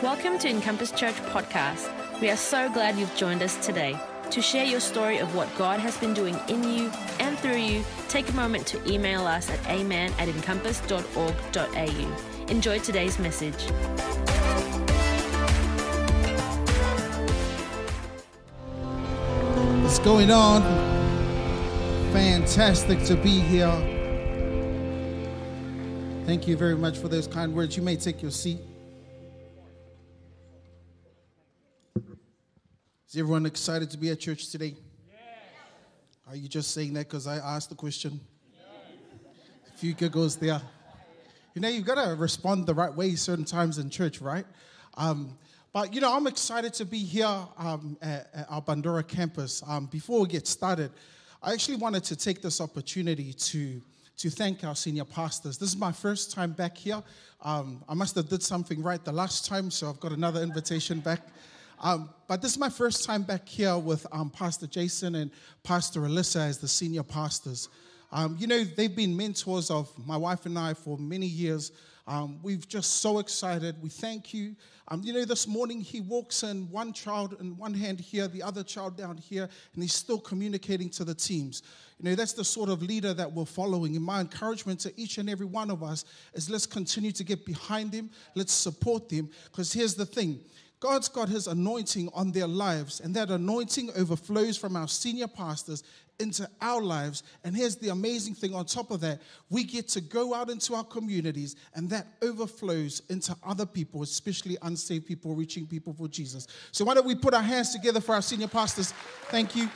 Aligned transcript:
Welcome 0.00 0.38
to 0.38 0.48
Encompass 0.48 0.92
Church 0.92 1.16
Podcast. 1.32 1.90
We 2.20 2.30
are 2.30 2.36
so 2.36 2.70
glad 2.70 2.96
you've 2.96 3.16
joined 3.16 3.42
us 3.42 3.56
today. 3.66 3.98
To 4.30 4.40
share 4.40 4.64
your 4.64 4.78
story 4.78 5.18
of 5.18 5.34
what 5.34 5.48
God 5.58 5.80
has 5.80 5.96
been 5.96 6.14
doing 6.14 6.38
in 6.46 6.62
you 6.62 6.92
and 7.18 7.36
through 7.40 7.56
you, 7.56 7.82
take 8.06 8.28
a 8.28 8.32
moment 8.32 8.64
to 8.68 8.80
email 8.88 9.26
us 9.26 9.50
at 9.50 9.66
amen 9.66 10.12
at 10.20 10.28
encompass.org.au. 10.28 12.46
Enjoy 12.46 12.78
today's 12.78 13.18
message. 13.18 13.60
What's 19.82 19.98
going 19.98 20.30
on? 20.30 20.62
Fantastic 22.12 23.02
to 23.02 23.16
be 23.16 23.40
here. 23.40 23.72
Thank 26.24 26.46
you 26.46 26.56
very 26.56 26.76
much 26.76 26.98
for 26.98 27.08
those 27.08 27.26
kind 27.26 27.52
words. 27.52 27.76
You 27.76 27.82
may 27.82 27.96
take 27.96 28.22
your 28.22 28.30
seat. 28.30 28.60
Is 33.08 33.16
everyone 33.16 33.46
excited 33.46 33.90
to 33.92 33.96
be 33.96 34.10
at 34.10 34.20
church 34.20 34.50
today? 34.50 34.74
Are 36.28 36.36
you 36.36 36.46
just 36.46 36.72
saying 36.74 36.92
that 36.92 37.08
because 37.08 37.26
I 37.26 37.36
asked 37.36 37.70
the 37.70 37.74
question? 37.74 38.20
A 39.66 39.78
few 39.78 39.94
giggles 39.94 40.36
there. 40.36 40.60
You 41.54 41.62
know, 41.62 41.68
you've 41.68 41.86
got 41.86 41.94
to 41.94 42.14
respond 42.16 42.66
the 42.66 42.74
right 42.74 42.94
way 42.94 43.14
certain 43.14 43.46
times 43.46 43.78
in 43.78 43.88
church, 43.88 44.20
right? 44.20 44.44
Um, 44.98 45.38
but, 45.72 45.94
you 45.94 46.02
know, 46.02 46.14
I'm 46.14 46.26
excited 46.26 46.74
to 46.74 46.84
be 46.84 46.98
here 46.98 47.34
um, 47.56 47.96
at, 48.02 48.28
at, 48.34 48.46
our 48.50 48.60
Bundoora 48.60 49.08
campus. 49.08 49.62
Um, 49.66 49.86
before 49.86 50.20
we 50.20 50.28
get 50.28 50.46
started, 50.46 50.90
I 51.42 51.54
actually 51.54 51.78
wanted 51.78 52.04
to 52.04 52.16
take 52.16 52.42
this 52.42 52.60
opportunity 52.60 53.32
to, 53.32 53.80
to 54.18 54.28
thank 54.28 54.64
our 54.64 54.76
senior 54.76 55.06
pastors. 55.06 55.56
This 55.56 55.70
is 55.70 55.78
my 55.78 55.92
first 55.92 56.30
time 56.30 56.52
back 56.52 56.76
here. 56.76 57.02
Um, 57.40 57.82
I 57.88 57.94
must 57.94 58.16
have 58.16 58.28
did 58.28 58.42
something 58.42 58.82
right 58.82 59.02
the 59.02 59.12
last 59.12 59.46
time, 59.46 59.70
so 59.70 59.88
I've 59.88 59.98
got 59.98 60.12
another 60.12 60.42
invitation 60.42 61.00
back. 61.00 61.22
Um, 61.80 62.10
but 62.26 62.42
this 62.42 62.52
is 62.52 62.58
my 62.58 62.68
first 62.68 63.04
time 63.04 63.22
back 63.22 63.48
here 63.48 63.78
with 63.78 64.06
um, 64.10 64.30
Pastor 64.30 64.66
Jason 64.66 65.14
and 65.14 65.30
Pastor 65.62 66.00
Alyssa 66.00 66.48
as 66.48 66.58
the 66.58 66.68
senior 66.68 67.04
pastors. 67.04 67.68
Um, 68.10 68.36
you 68.38 68.46
know, 68.46 68.64
they've 68.64 68.94
been 68.94 69.16
mentors 69.16 69.70
of 69.70 69.92
my 70.06 70.16
wife 70.16 70.46
and 70.46 70.58
I 70.58 70.74
for 70.74 70.98
many 70.98 71.26
years. 71.26 71.72
Um, 72.06 72.40
we've 72.42 72.66
just 72.66 72.96
so 72.96 73.18
excited. 73.18 73.76
We 73.82 73.90
thank 73.90 74.32
you. 74.32 74.56
Um, 74.88 75.02
you 75.04 75.12
know, 75.12 75.26
this 75.26 75.46
morning 75.46 75.80
he 75.82 76.00
walks 76.00 76.42
in 76.42 76.68
one 76.70 76.94
child 76.94 77.36
in 77.38 77.56
one 77.58 77.74
hand 77.74 78.00
here, 78.00 78.26
the 78.26 78.42
other 78.42 78.64
child 78.64 78.96
down 78.96 79.18
here, 79.18 79.42
and 79.74 79.82
he's 79.82 79.92
still 79.92 80.18
communicating 80.18 80.88
to 80.90 81.04
the 81.04 81.14
teams. 81.14 81.62
You 82.00 82.08
know, 82.08 82.16
that's 82.16 82.32
the 82.32 82.44
sort 82.44 82.70
of 82.70 82.82
leader 82.82 83.12
that 83.12 83.30
we're 83.30 83.44
following. 83.44 83.94
And 83.94 84.04
my 84.04 84.20
encouragement 84.20 84.80
to 84.80 85.00
each 85.00 85.18
and 85.18 85.28
every 85.28 85.44
one 85.46 85.70
of 85.70 85.82
us 85.82 86.06
is 86.32 86.48
let's 86.48 86.64
continue 86.64 87.12
to 87.12 87.24
get 87.24 87.44
behind 87.44 87.92
him, 87.92 88.10
let's 88.34 88.54
support 88.54 89.10
him, 89.10 89.28
because 89.50 89.72
here's 89.72 89.94
the 89.94 90.06
thing 90.06 90.40
God's 90.80 91.08
got 91.08 91.28
his 91.28 91.48
anointing 91.48 92.08
on 92.14 92.30
their 92.30 92.46
lives, 92.46 93.00
and 93.00 93.14
that 93.14 93.30
anointing 93.30 93.90
overflows 93.96 94.56
from 94.56 94.76
our 94.76 94.86
senior 94.86 95.26
pastors 95.26 95.82
into 96.20 96.48
our 96.60 96.80
lives. 96.80 97.22
And 97.44 97.56
here's 97.56 97.76
the 97.76 97.88
amazing 97.88 98.34
thing 98.34 98.54
on 98.54 98.64
top 98.66 98.90
of 98.90 99.00
that 99.00 99.20
we 99.50 99.64
get 99.64 99.88
to 99.88 100.00
go 100.00 100.34
out 100.34 100.50
into 100.50 100.74
our 100.74 100.84
communities, 100.84 101.56
and 101.74 101.90
that 101.90 102.06
overflows 102.22 103.02
into 103.08 103.36
other 103.44 103.66
people, 103.66 104.02
especially 104.02 104.56
unsaved 104.62 105.06
people, 105.06 105.34
reaching 105.34 105.66
people 105.66 105.92
for 105.92 106.06
Jesus. 106.06 106.46
So, 106.70 106.84
why 106.84 106.94
don't 106.94 107.06
we 107.06 107.16
put 107.16 107.34
our 107.34 107.42
hands 107.42 107.72
together 107.72 108.00
for 108.00 108.14
our 108.14 108.22
senior 108.22 108.48
pastors? 108.48 108.92
Thank 109.30 109.56
you. 109.56 109.68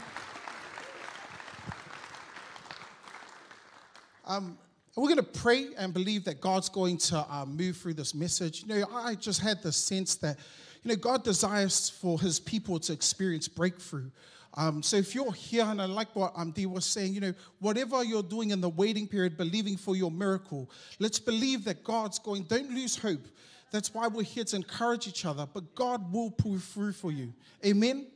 Um, 4.25 4.57
we're 4.95 5.09
going 5.09 5.17
to 5.17 5.23
pray 5.23 5.69
and 5.77 5.93
believe 5.93 6.25
that 6.25 6.41
God's 6.41 6.69
going 6.69 6.99
to 6.99 7.19
uh, 7.19 7.47
move 7.47 7.77
through 7.79 7.95
this 7.95 8.15
message. 8.15 8.63
You 8.63 8.81
know, 8.81 8.87
I 8.93 9.15
just 9.15 9.41
had 9.41 9.63
the 9.63 9.73
sense 9.73 10.17
that 10.17 10.39
you 10.83 10.91
know, 10.91 10.97
God 10.97 11.25
desires 11.25 11.89
for 11.89 12.21
his 12.21 12.41
people 12.41 12.79
to 12.81 12.93
experience 12.93 13.49
breakthrough. 13.49 14.11
Um, 14.55 14.83
so 14.83 14.97
if 14.97 15.15
you're 15.15 15.33
here, 15.33 15.65
and 15.65 15.81
I 15.81 15.87
like 15.87 16.15
what 16.15 16.33
um, 16.37 16.51
Dee 16.51 16.67
was 16.67 16.85
saying, 16.85 17.15
you 17.15 17.21
know, 17.21 17.33
whatever 17.61 18.05
you're 18.05 18.23
doing 18.23 18.51
in 18.51 18.61
the 18.61 18.69
waiting 18.69 19.07
period, 19.07 19.37
believing 19.37 19.77
for 19.77 19.97
your 19.97 20.11
miracle, 20.11 20.71
let's 20.99 21.19
believe 21.19 21.65
that 21.65 21.83
God's 21.85 22.19
going, 22.19 22.43
don't 22.43 22.71
lose 22.71 22.97
hope. 22.97 23.27
That's 23.71 23.95
why 23.95 24.09
we're 24.09 24.25
here 24.25 24.45
to 24.45 24.57
encourage 24.57 25.09
each 25.09 25.25
other, 25.25 25.47
but 25.51 25.75
God 25.75 26.13
will 26.13 26.31
pull 26.31 26.59
through 26.59 26.93
for 26.93 27.11
you. 27.11 27.33
Amen? 27.65 27.91
Amen? 27.91 28.07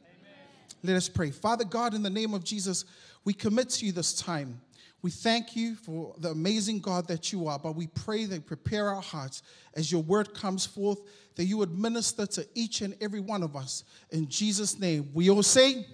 Let 0.82 0.97
us 0.97 1.09
pray. 1.09 1.31
Father 1.31 1.65
God, 1.65 1.94
in 1.94 2.03
the 2.03 2.10
name 2.10 2.34
of 2.34 2.44
Jesus, 2.44 2.84
we 3.25 3.32
commit 3.32 3.71
to 3.71 3.87
you 3.87 3.93
this 3.93 4.12
time. 4.12 4.60
We 5.00 5.10
thank 5.10 5.56
you 5.56 5.75
for 5.76 6.15
the 6.19 6.31
amazing 6.31 6.81
God 6.81 7.09
that 7.09 7.32
you 7.32 7.47
are, 7.47 7.59
but 7.59 7.76
we 7.76 7.87
pray 7.87 8.26
that 8.26 8.44
prepare 8.44 8.91
our 8.91 9.00
hearts 9.00 9.43
as 9.75 9.91
your 9.91 10.03
word 10.03 10.34
comes 10.34 10.66
forth, 10.66 10.99
that 11.37 11.45
you 11.45 11.59
would 11.59 11.79
minister 11.79 12.27
to 12.27 12.47
each 12.55 12.81
and 12.81 12.97
every 13.01 13.21
one 13.21 13.43
of 13.43 13.55
us. 13.55 13.85
In 14.11 14.29
Jesus' 14.29 14.79
name, 14.79 15.11
we 15.15 15.31
all 15.31 15.43
say, 15.43 15.87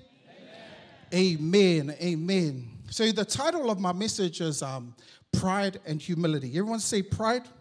Amen. 1.13 1.91
Amen. 1.91 1.97
Amen. 2.01 2.71
So, 2.89 3.11
the 3.13 3.25
title 3.25 3.71
of 3.71 3.79
my 3.79 3.93
message 3.93 4.41
is 4.41 4.63
um, 4.63 4.95
Pride 5.33 5.81
and 5.85 6.01
Humility. 6.01 6.49
Everyone 6.51 6.79
say 6.79 7.03
pride, 7.03 7.45
pride. 7.45 7.53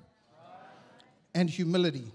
and 1.34 1.50
humility. 1.50 2.12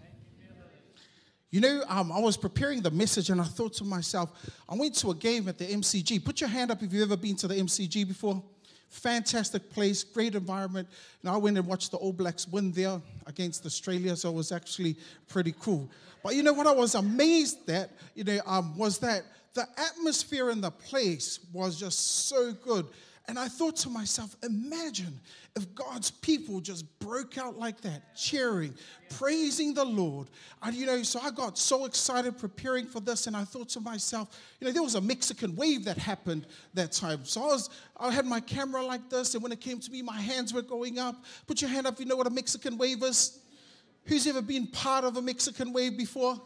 You 1.51 1.61
know, 1.61 1.85
um, 1.89 2.13
I 2.13 2.19
was 2.19 2.37
preparing 2.37 2.83
the 2.83 2.91
message 2.91 3.31
and 3.31 3.41
I 3.41 3.45
thought 3.45 3.73
to 3.75 3.85
myself, 3.85 4.31
I 4.69 4.75
went 4.75 4.95
to 4.97 5.11
a 5.11 5.15
game 5.15 5.49
at 5.49 5.59
the 5.59 5.65
MCG. 5.65 6.25
Put 6.25 6.41
your 6.41 6.51
hand 6.51 6.71
up 6.71 6.83
if 6.83 6.93
you've 6.93 7.03
ever 7.11 7.17
been 7.17 7.37
to 7.37 7.49
the 7.49 7.55
MCG 7.55 8.07
before. 8.07 8.43
Fantastic 8.89 9.71
place, 9.71 10.05
great 10.05 10.35
environment. 10.35 10.89
And 11.23 11.31
I 11.31 11.37
went 11.37 11.59
and 11.59 11.67
watched 11.67 11.91
the 11.91 11.97
All 11.97 12.13
Blacks 12.13 12.49
win 12.49 12.73
there 12.73 13.01
against 13.27 13.67
Australia, 13.67 14.17
so 14.17 14.31
it 14.31 14.35
was 14.35 14.53
actually 14.53 14.97
pretty 15.29 15.55
cool. 15.61 15.91
But 16.23 16.35
you 16.35 16.43
know 16.43 16.53
what 16.53 16.67
I 16.67 16.73
was 16.73 16.95
amazed 16.95 17.69
at, 17.71 17.91
you 18.15 18.25
know, 18.25 18.41
um, 18.47 18.77
was 18.77 18.99
that 18.99 19.23
the 19.55 19.67
atmosphere 19.77 20.51
in 20.51 20.61
the 20.61 20.71
place 20.71 21.41
was 21.53 21.79
just 21.79 22.27
so 22.29 22.53
good. 22.53 22.87
And 23.29 23.41
I 23.41 23.49
thought 23.49 23.75
to 23.79 23.91
myself, 23.91 24.37
imagine 24.45 25.19
if 25.57 25.75
God's 25.75 26.13
people 26.13 26.61
just 26.61 26.85
broke 27.01 27.39
out 27.39 27.59
like 27.59 27.81
that, 27.81 28.15
cheering, 28.15 28.73
praising 29.19 29.75
the 29.75 29.85
Lord. 29.85 30.29
And 30.63 30.77
you 30.77 30.87
know, 30.87 31.03
so 31.03 31.19
I 31.21 31.33
got 31.33 31.59
so 31.59 31.87
excited 31.87 32.39
preparing 32.39 32.87
for 32.87 33.01
this, 33.01 33.27
and 33.27 33.37
I 33.37 33.43
thought 33.43 33.69
to 33.71 33.81
myself, 33.81 34.29
you 34.61 34.67
know, 34.67 34.73
there 34.73 34.83
was 34.83 34.95
a 34.95 35.01
Mexican 35.01 35.57
wave 35.57 35.85
that 35.87 35.99
happened 35.99 36.47
that 36.75 36.93
time. 36.93 37.25
So 37.25 37.43
I 37.43 37.47
was, 37.47 37.71
I 37.97 38.13
had 38.13 38.27
my 38.27 38.39
camera 38.39 38.85
like 38.85 39.11
this, 39.11 39.35
and 39.35 39.43
when 39.43 39.51
it 39.51 39.61
came 39.61 39.81
to 39.81 39.91
me, 39.91 40.03
my 40.03 40.21
hands 40.21 40.55
were 40.55 40.63
going 40.63 41.01
up. 41.01 41.25
Put 41.49 41.61
your 41.61 41.71
hand 41.71 41.89
up 41.89 41.95
if 41.95 42.01
you 42.01 42.07
know 42.07 42.17
what 42.17 42.29
a 42.29 42.31
Mexican 42.31 42.79
wave 42.79 43.03
is. 43.03 43.41
Who's 44.05 44.25
ever 44.29 44.43
been 44.43 44.69
part 44.69 45.05
of 45.05 45.17
a 45.17 45.23
Mexican 45.23 45.73
wave 45.73 45.99
before? 45.99 46.41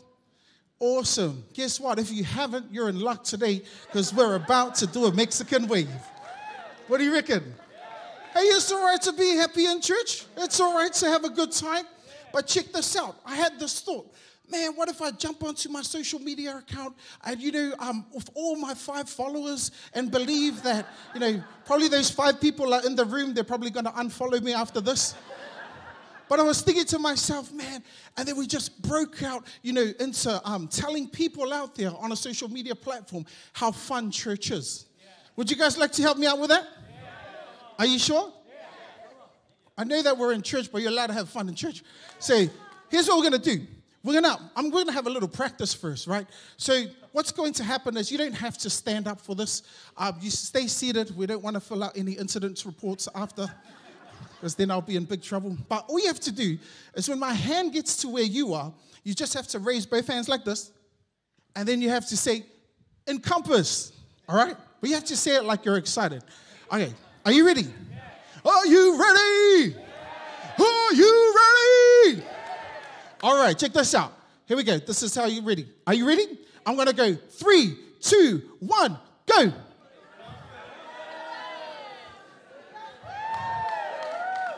Awesome. 0.78 1.44
Guess 1.52 1.78
what? 1.78 1.98
If 1.98 2.10
you 2.10 2.24
haven't, 2.24 2.72
you're 2.72 2.88
in 2.88 3.00
luck 3.00 3.22
today 3.22 3.60
because 3.86 4.14
we're 4.14 4.36
about 4.36 4.76
to 4.76 4.86
do 4.86 5.04
a 5.04 5.12
Mexican 5.12 5.68
wave. 5.68 5.90
What 6.90 6.98
do 6.98 7.04
you 7.04 7.12
reckon? 7.12 7.54
Hey, 8.34 8.40
it's 8.40 8.72
all 8.72 8.84
right 8.84 9.00
to 9.02 9.12
be 9.12 9.36
happy 9.36 9.66
in 9.66 9.80
church. 9.80 10.24
It's 10.36 10.58
all 10.58 10.74
right 10.74 10.92
to 10.94 11.06
have 11.06 11.22
a 11.22 11.30
good 11.30 11.52
time. 11.52 11.84
But 12.32 12.48
check 12.48 12.72
this 12.72 12.96
out. 12.96 13.14
I 13.24 13.36
had 13.36 13.60
this 13.60 13.78
thought. 13.78 14.12
Man, 14.50 14.72
what 14.74 14.88
if 14.88 15.00
I 15.00 15.12
jump 15.12 15.44
onto 15.44 15.68
my 15.68 15.82
social 15.82 16.18
media 16.18 16.56
account 16.56 16.96
and, 17.24 17.40
you 17.40 17.52
know, 17.52 17.74
um, 17.78 18.06
with 18.12 18.28
all 18.34 18.56
my 18.56 18.74
five 18.74 19.08
followers 19.08 19.70
and 19.94 20.10
believe 20.10 20.64
that, 20.64 20.88
you 21.14 21.20
know, 21.20 21.40
probably 21.64 21.86
those 21.86 22.10
five 22.10 22.40
people 22.40 22.74
are 22.74 22.84
in 22.84 22.96
the 22.96 23.04
room, 23.04 23.34
they're 23.34 23.44
probably 23.44 23.70
going 23.70 23.86
to 23.86 23.92
unfollow 23.92 24.42
me 24.42 24.52
after 24.52 24.80
this. 24.80 25.14
But 26.28 26.40
I 26.40 26.42
was 26.42 26.60
thinking 26.60 26.86
to 26.86 26.98
myself, 26.98 27.52
man, 27.52 27.84
and 28.16 28.26
then 28.26 28.36
we 28.36 28.48
just 28.48 28.82
broke 28.82 29.22
out, 29.22 29.46
you 29.62 29.72
know, 29.72 29.92
into 30.00 30.40
um, 30.44 30.66
telling 30.66 31.08
people 31.08 31.52
out 31.52 31.76
there 31.76 31.92
on 32.00 32.10
a 32.10 32.16
social 32.16 32.48
media 32.48 32.74
platform 32.74 33.26
how 33.52 33.70
fun 33.70 34.10
church 34.10 34.50
is. 34.50 34.86
Would 35.36 35.48
you 35.48 35.56
guys 35.56 35.78
like 35.78 35.92
to 35.92 36.02
help 36.02 36.18
me 36.18 36.26
out 36.26 36.40
with 36.40 36.50
that? 36.50 36.66
Are 37.80 37.86
you 37.86 37.98
sure? 37.98 38.30
I 39.78 39.84
know 39.84 40.02
that 40.02 40.18
we're 40.18 40.34
in 40.34 40.42
church, 40.42 40.70
but 40.70 40.82
you're 40.82 40.90
allowed 40.90 41.06
to 41.06 41.14
have 41.14 41.30
fun 41.30 41.48
in 41.48 41.54
church. 41.54 41.82
Say, 42.18 42.50
here's 42.90 43.08
what 43.08 43.16
we're 43.16 43.24
gonna 43.24 43.38
do. 43.38 43.66
We're 44.04 44.20
gonna, 44.20 44.36
I'm 44.54 44.68
gonna 44.68 44.92
have 44.92 45.06
a 45.06 45.10
little 45.10 45.30
practice 45.30 45.72
first, 45.72 46.06
right? 46.06 46.26
So 46.58 46.84
what's 47.12 47.32
going 47.32 47.54
to 47.54 47.64
happen 47.64 47.96
is 47.96 48.12
you 48.12 48.18
don't 48.18 48.34
have 48.34 48.58
to 48.58 48.68
stand 48.68 49.08
up 49.08 49.18
for 49.18 49.34
this. 49.34 49.62
Uh, 49.96 50.12
you 50.20 50.30
stay 50.30 50.66
seated. 50.66 51.16
We 51.16 51.24
don't 51.24 51.42
want 51.42 51.54
to 51.54 51.60
fill 51.60 51.82
out 51.82 51.96
any 51.96 52.12
incident 52.12 52.62
reports 52.66 53.08
after, 53.14 53.50
because 54.34 54.54
then 54.54 54.70
I'll 54.70 54.82
be 54.82 54.96
in 54.96 55.06
big 55.06 55.22
trouble. 55.22 55.56
But 55.66 55.86
all 55.88 55.98
you 55.98 56.08
have 56.08 56.20
to 56.20 56.32
do 56.32 56.58
is 56.94 57.08
when 57.08 57.18
my 57.18 57.32
hand 57.32 57.72
gets 57.72 57.96
to 58.02 58.08
where 58.08 58.24
you 58.24 58.52
are, 58.52 58.74
you 59.04 59.14
just 59.14 59.32
have 59.32 59.48
to 59.48 59.58
raise 59.58 59.86
both 59.86 60.06
hands 60.06 60.28
like 60.28 60.44
this, 60.44 60.70
and 61.56 61.66
then 61.66 61.80
you 61.80 61.88
have 61.88 62.06
to 62.08 62.16
say, 62.18 62.44
encompass. 63.08 63.92
All 64.28 64.36
right? 64.36 64.54
But 64.82 64.90
you 64.90 64.96
have 64.96 65.06
to 65.06 65.16
say 65.16 65.36
it 65.36 65.44
like 65.44 65.64
you're 65.64 65.78
excited. 65.78 66.22
Okay, 66.70 66.92
are 67.24 67.32
you 67.32 67.46
ready? 67.46 67.66
Are 68.44 68.66
you 68.66 69.00
ready? 69.00 69.76
Are 70.58 70.94
you 70.94 71.34
ready? 71.36 72.22
All 73.22 73.36
right, 73.36 73.56
check 73.58 73.72
this 73.72 73.94
out. 73.94 74.12
Here 74.46 74.56
we 74.56 74.64
go. 74.64 74.78
This 74.78 75.02
is 75.02 75.14
how 75.14 75.26
you 75.26 75.42
ready. 75.42 75.68
Are 75.86 75.94
you 75.94 76.06
ready? 76.06 76.38
I'm 76.66 76.76
gonna 76.76 76.92
go 76.92 77.14
three, 77.14 77.76
two, 78.00 78.42
one, 78.60 78.98
go. 79.26 79.52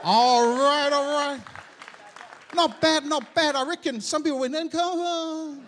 All 0.05 0.59
right, 0.59 0.91
all 0.93 1.15
right. 1.15 1.41
Not 2.55 2.81
bad, 2.81 3.05
not 3.05 3.35
bad. 3.35 3.55
I 3.55 3.65
reckon 3.65 4.01
some 4.01 4.23
people 4.23 4.41
went, 4.41 4.55
in 4.55 4.63
Encompass. 4.63 5.59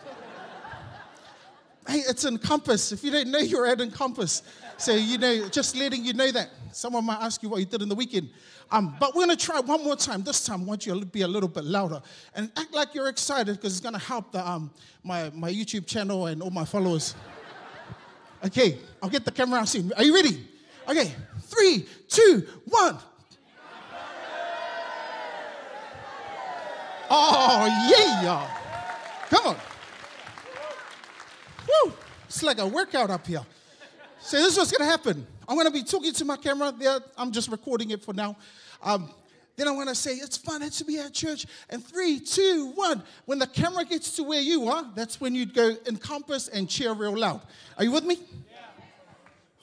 Hey, 1.87 1.99
it's 1.99 2.25
Encompass. 2.25 2.93
If 2.93 3.05
you 3.05 3.11
don't 3.11 3.31
know, 3.31 3.39
you're 3.39 3.67
at 3.67 3.81
Encompass. 3.81 4.43
So, 4.77 4.93
you 4.95 5.19
know, 5.19 5.49
just 5.49 5.77
letting 5.77 6.05
you 6.05 6.13
know 6.13 6.31
that. 6.33 6.51
Someone 6.73 7.05
might 7.05 7.21
ask 7.21 7.43
you 7.43 7.49
what 7.49 7.61
you 7.61 7.67
did 7.67 7.83
in 7.83 7.89
the 7.89 7.95
weekend. 7.95 8.31
Um, 8.71 8.97
but 8.99 9.15
we're 9.15 9.25
going 9.25 9.37
to 9.37 9.45
try 9.45 9.61
one 9.61 9.85
more 9.85 9.95
time. 9.95 10.25
This 10.25 10.45
time, 10.45 10.63
I 10.63 10.65
want 10.65 10.87
you 10.87 10.99
to 10.99 11.07
be 11.07 11.23
a 11.23 11.29
little 11.29 11.49
bit 11.49 11.65
louder 11.65 12.03
and 12.35 12.51
act 12.57 12.75
like 12.75 12.95
you're 12.95 13.09
excited 13.09 13.57
because 13.57 13.73
it's 13.73 13.81
going 13.81 13.95
to 13.95 14.01
help 14.01 14.33
the, 14.33 14.47
um, 14.47 14.71
my, 15.05 15.31
my 15.31 15.51
YouTube 15.53 15.87
channel 15.87 16.27
and 16.27 16.43
all 16.43 16.51
my 16.51 16.65
followers. 16.65 17.15
Okay, 18.45 18.79
I'll 19.03 19.09
get 19.09 19.25
the 19.25 19.31
camera 19.31 19.61
out 19.61 19.69
soon. 19.69 19.93
Are 19.97 20.03
you 20.03 20.15
ready? 20.15 20.47
Okay, 20.89 21.13
three, 21.43 21.87
two, 22.09 22.47
one. 22.67 22.99
Oh, 27.09 27.67
yeah. 27.89 28.61
Come 29.31 29.47
on. 29.47 29.57
Woo. 31.69 31.93
It's 32.27 32.43
like 32.43 32.59
a 32.59 32.67
workout 32.67 33.11
up 33.11 33.27
here. 33.27 33.43
So 34.25 34.39
this 34.39 34.53
is 34.53 34.57
what's 34.57 34.73
going 34.73 34.81
to 34.81 34.91
happen. 34.91 35.27
I'm 35.47 35.55
going 35.55 35.67
to 35.67 35.73
be 35.73 35.83
talking 35.83 36.15
to 36.15 36.25
my 36.25 36.39
camera 36.39 36.73
there. 36.73 36.99
I'm 37.19 37.31
just 37.31 37.51
recording 37.51 37.91
it 37.91 38.03
for 38.03 38.15
now. 38.15 38.39
Um, 38.83 39.11
then 39.55 39.69
I'm 39.69 39.75
going 39.75 39.89
to 39.89 39.95
say, 39.95 40.13
it's 40.13 40.39
fun 40.39 40.69
to 40.69 40.85
be 40.87 40.99
at 40.99 41.13
church. 41.13 41.45
And 41.69 41.85
three, 41.85 42.21
two, 42.21 42.73
one. 42.75 43.03
When 43.27 43.39
the 43.39 43.47
camera 43.47 43.85
gets 43.85 44.17
to 44.17 44.23
where 44.23 44.41
you 44.41 44.69
are, 44.69 44.91
that's 44.95 45.21
when 45.21 45.35
you'd 45.35 45.53
go 45.53 45.77
encompass 45.87 46.49
and 46.49 46.71
cheer 46.71 46.95
real 46.95 47.19
loud. 47.19 47.43
Are 47.77 47.85
you 47.85 47.93
with 47.93 48.05
me? 48.05 48.15
Yeah. 48.51 48.57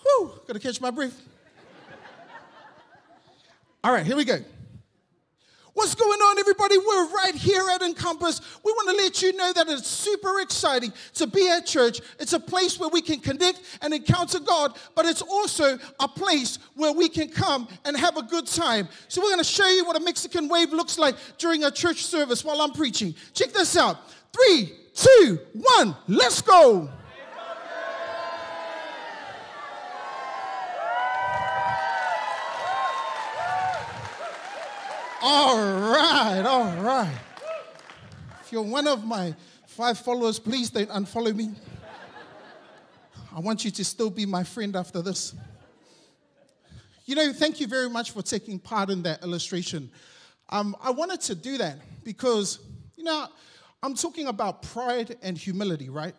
Whew, 0.04 0.31
got 0.46 0.54
to 0.54 0.60
catch 0.60 0.80
my 0.80 0.92
breath. 0.92 1.19
All 3.84 3.92
right, 3.92 4.06
here 4.06 4.16
we 4.16 4.25
go. 4.25 4.38
What's 5.73 5.95
going 5.95 6.19
on, 6.19 6.38
everybody? 6.38 6.77
We're 6.77 7.07
right 7.13 7.33
here 7.33 7.63
at 7.73 7.81
Encompass. 7.81 8.41
We 8.63 8.71
want 8.73 8.89
to 8.89 9.03
let 9.03 9.21
you 9.21 9.31
know 9.38 9.53
that 9.53 9.69
it's 9.69 9.88
super 9.88 10.41
exciting 10.41 10.91
to 11.13 11.27
be 11.27 11.50
at 11.50 11.65
church. 11.65 12.01
It's 12.19 12.33
a 12.33 12.39
place 12.39 12.77
where 12.77 12.89
we 12.89 13.01
can 13.01 13.19
connect 13.19 13.62
and 13.81 13.94
encounter 13.94 14.39
God, 14.39 14.77
but 14.95 15.06
it's 15.06 15.21
also 15.21 15.79
a 16.00 16.07
place 16.09 16.59
where 16.75 16.91
we 16.91 17.07
can 17.07 17.29
come 17.29 17.69
and 17.85 17.95
have 17.95 18.18
a 18.18 18.23
good 18.23 18.47
time. 18.47 18.89
So, 19.07 19.21
we're 19.21 19.29
going 19.29 19.38
to 19.38 19.44
show 19.45 19.68
you 19.68 19.85
what 19.85 19.95
a 19.95 20.03
Mexican 20.03 20.50
wave 20.50 20.73
looks 20.73 21.00
like 21.00 21.15
during 21.38 21.63
a 21.63 21.71
church 21.71 22.03
service 22.03 22.44
while 22.44 22.62
I'm 22.62 22.74
preaching. 22.74 23.15
Check 23.33 23.53
this 23.53 23.77
out. 23.77 23.97
Three, 24.33 24.74
two, 24.94 25.39
one, 25.53 25.95
let's 26.07 26.41
go. 26.41 26.89
All 35.23 35.56
right, 35.56 36.41
all 36.41 36.75
right. 36.81 37.15
If 38.41 38.51
you're 38.51 38.63
one 38.63 38.88
of 38.88 39.06
my 39.06 39.35
five 39.68 40.00
followers, 40.00 40.39
please 40.39 40.71
don't 40.71 40.89
unfollow 40.89 41.35
me. 41.35 41.51
I 43.35 43.39
want 43.39 43.63
you 43.63 43.69
to 43.69 43.85
still 43.85 44.09
be 44.09 44.25
my 44.25 44.44
friend 44.44 44.75
after 44.75 45.03
this. 45.03 45.35
You 47.06 47.13
know, 47.13 47.33
thank 47.33 47.59
you 47.59 47.68
very 47.68 47.88
much 47.88 48.12
for 48.12 48.23
taking 48.23 48.57
part 48.57 48.89
in 48.89 49.03
that 49.03 49.21
illustration. 49.21 49.91
Um, 50.50 50.75
I 50.81 50.89
wanted 50.89 51.21
to 51.21 51.35
do 51.35 51.59
that 51.59 51.77
because, 52.03 52.57
you 52.95 53.03
know, 53.03 53.27
I'm 53.83 53.94
talking 53.94 54.25
about 54.25 54.63
pride 54.63 55.17
and 55.21 55.38
humility, 55.38 55.89
right? 55.89 56.15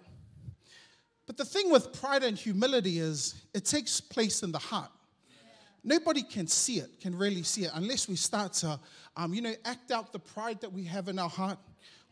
But 1.27 1.37
the 1.37 1.45
thing 1.45 1.73
with 1.73 1.93
pride 1.93 2.23
and 2.23 2.39
humility 2.39 3.01
is 3.01 3.35
it 3.53 3.65
takes 3.65 4.01
place 4.01 4.45
in 4.45 4.53
the 4.53 4.59
heart. 4.59 4.91
Nobody 5.85 6.23
can 6.23 6.47
see 6.47 6.79
it, 6.79 7.01
can 7.01 7.17
really 7.17 7.43
see 7.43 7.65
it, 7.65 7.71
unless 7.75 8.09
we 8.09 8.17
start 8.17 8.53
to, 8.55 8.79
um, 9.17 9.35
you 9.35 9.43
know, 9.43 9.55
act 9.65 9.91
out 9.91 10.13
the 10.13 10.19
pride 10.19 10.61
that 10.61 10.73
we 10.73 10.85
have 10.85 11.09
in 11.09 11.19
our 11.19 11.29
heart, 11.29 11.59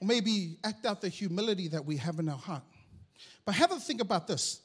or 0.01 0.09
maybe 0.09 0.59
act 0.65 0.87
out 0.87 1.01
the 1.01 1.09
humility 1.09 1.69
that 1.69 1.85
we 1.85 1.97
have 1.97 2.19
in 2.19 2.29
our 2.29 2.39
heart. 2.39 2.63
But 3.45 3.55
have 3.55 3.71
a 3.71 3.77
think 3.77 4.01
about 4.01 4.27
this. 4.27 4.61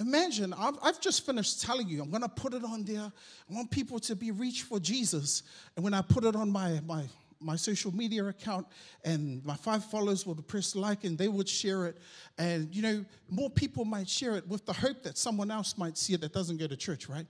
Imagine, 0.00 0.54
I've, 0.54 0.78
I've 0.82 1.00
just 1.00 1.26
finished 1.26 1.62
telling 1.62 1.88
you, 1.88 2.02
I'm 2.02 2.10
going 2.10 2.22
to 2.22 2.28
put 2.28 2.54
it 2.54 2.64
on 2.64 2.84
there. 2.84 3.12
I 3.50 3.54
want 3.54 3.70
people 3.70 3.98
to 4.00 4.16
be 4.16 4.30
reached 4.30 4.62
for 4.62 4.80
Jesus. 4.80 5.42
And 5.76 5.84
when 5.84 5.92
I 5.92 6.00
put 6.00 6.24
it 6.24 6.34
on 6.34 6.50
my, 6.50 6.80
my, 6.86 7.04
my 7.38 7.56
social 7.56 7.94
media 7.94 8.24
account 8.26 8.66
and 9.04 9.44
my 9.44 9.56
five 9.56 9.84
followers 9.84 10.26
would 10.26 10.46
press 10.48 10.74
like 10.74 11.04
and 11.04 11.16
they 11.16 11.28
would 11.28 11.48
share 11.48 11.86
it 11.86 11.96
and 12.36 12.74
you 12.74 12.82
know 12.82 13.04
more 13.30 13.48
people 13.48 13.84
might 13.84 14.08
share 14.08 14.36
it 14.36 14.46
with 14.46 14.66
the 14.66 14.72
hope 14.72 15.02
that 15.02 15.16
someone 15.16 15.50
else 15.50 15.78
might 15.78 15.96
see 15.96 16.12
it 16.12 16.20
that 16.20 16.34
doesn't 16.34 16.58
go 16.58 16.66
to 16.66 16.76
church 16.76 17.08
right 17.08 17.26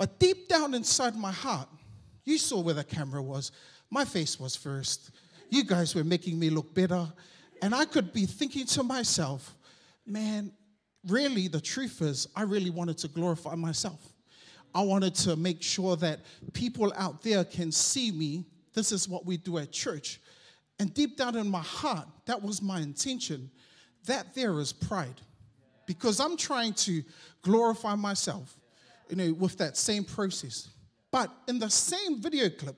but 0.00 0.18
deep 0.18 0.48
down 0.48 0.72
inside 0.72 1.14
my 1.14 1.30
heart, 1.30 1.68
you 2.24 2.38
saw 2.38 2.58
where 2.58 2.72
the 2.72 2.82
camera 2.82 3.22
was. 3.22 3.52
My 3.90 4.06
face 4.06 4.40
was 4.40 4.56
first. 4.56 5.10
You 5.50 5.62
guys 5.62 5.94
were 5.94 6.04
making 6.04 6.38
me 6.38 6.48
look 6.48 6.74
better. 6.74 7.06
And 7.60 7.74
I 7.74 7.84
could 7.84 8.10
be 8.10 8.24
thinking 8.24 8.64
to 8.68 8.82
myself, 8.82 9.54
man, 10.06 10.52
really, 11.06 11.48
the 11.48 11.60
truth 11.60 12.00
is, 12.00 12.26
I 12.34 12.44
really 12.44 12.70
wanted 12.70 12.96
to 12.96 13.08
glorify 13.08 13.54
myself. 13.56 14.00
I 14.74 14.80
wanted 14.80 15.14
to 15.16 15.36
make 15.36 15.62
sure 15.62 15.96
that 15.96 16.20
people 16.54 16.94
out 16.96 17.20
there 17.20 17.44
can 17.44 17.70
see 17.70 18.10
me. 18.10 18.46
This 18.72 18.92
is 18.92 19.06
what 19.06 19.26
we 19.26 19.36
do 19.36 19.58
at 19.58 19.70
church. 19.70 20.18
And 20.78 20.94
deep 20.94 21.18
down 21.18 21.36
in 21.36 21.46
my 21.46 21.60
heart, 21.60 22.08
that 22.24 22.40
was 22.40 22.62
my 22.62 22.80
intention. 22.80 23.50
That 24.06 24.34
there 24.34 24.58
is 24.60 24.72
pride. 24.72 25.20
Because 25.84 26.20
I'm 26.20 26.38
trying 26.38 26.72
to 26.72 27.02
glorify 27.42 27.96
myself 27.96 28.56
you 29.10 29.16
know, 29.16 29.32
with 29.34 29.58
that 29.58 29.76
same 29.76 30.04
process. 30.04 30.70
But 31.10 31.32
in 31.48 31.58
the 31.58 31.70
same 31.70 32.20
video 32.20 32.48
clip, 32.48 32.76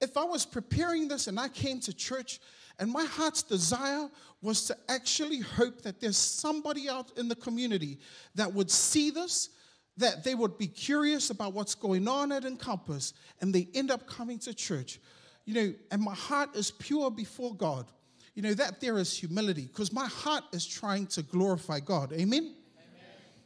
if 0.00 0.16
I 0.16 0.24
was 0.24 0.44
preparing 0.44 1.06
this 1.06 1.26
and 1.28 1.38
I 1.38 1.48
came 1.48 1.78
to 1.80 1.94
church 1.94 2.40
and 2.78 2.90
my 2.90 3.04
heart's 3.04 3.42
desire 3.42 4.08
was 4.40 4.64
to 4.64 4.76
actually 4.88 5.40
hope 5.40 5.82
that 5.82 6.00
there's 6.00 6.16
somebody 6.16 6.88
out 6.88 7.16
in 7.16 7.28
the 7.28 7.36
community 7.36 7.98
that 8.34 8.52
would 8.52 8.70
see 8.70 9.10
this, 9.10 9.50
that 9.98 10.24
they 10.24 10.34
would 10.34 10.58
be 10.58 10.66
curious 10.66 11.30
about 11.30 11.52
what's 11.52 11.74
going 11.74 12.08
on 12.08 12.32
at 12.32 12.44
Encompass, 12.44 13.12
and 13.40 13.54
they 13.54 13.68
end 13.74 13.90
up 13.90 14.06
coming 14.06 14.38
to 14.40 14.54
church, 14.54 14.98
you 15.44 15.54
know, 15.54 15.74
and 15.90 16.02
my 16.02 16.14
heart 16.14 16.56
is 16.56 16.70
pure 16.70 17.10
before 17.10 17.54
God, 17.54 17.86
you 18.34 18.42
know, 18.42 18.54
that 18.54 18.80
there 18.80 18.98
is 18.98 19.16
humility 19.16 19.66
because 19.66 19.92
my 19.92 20.06
heart 20.06 20.44
is 20.52 20.66
trying 20.66 21.06
to 21.08 21.22
glorify 21.22 21.78
God. 21.78 22.12
Amen? 22.14 22.54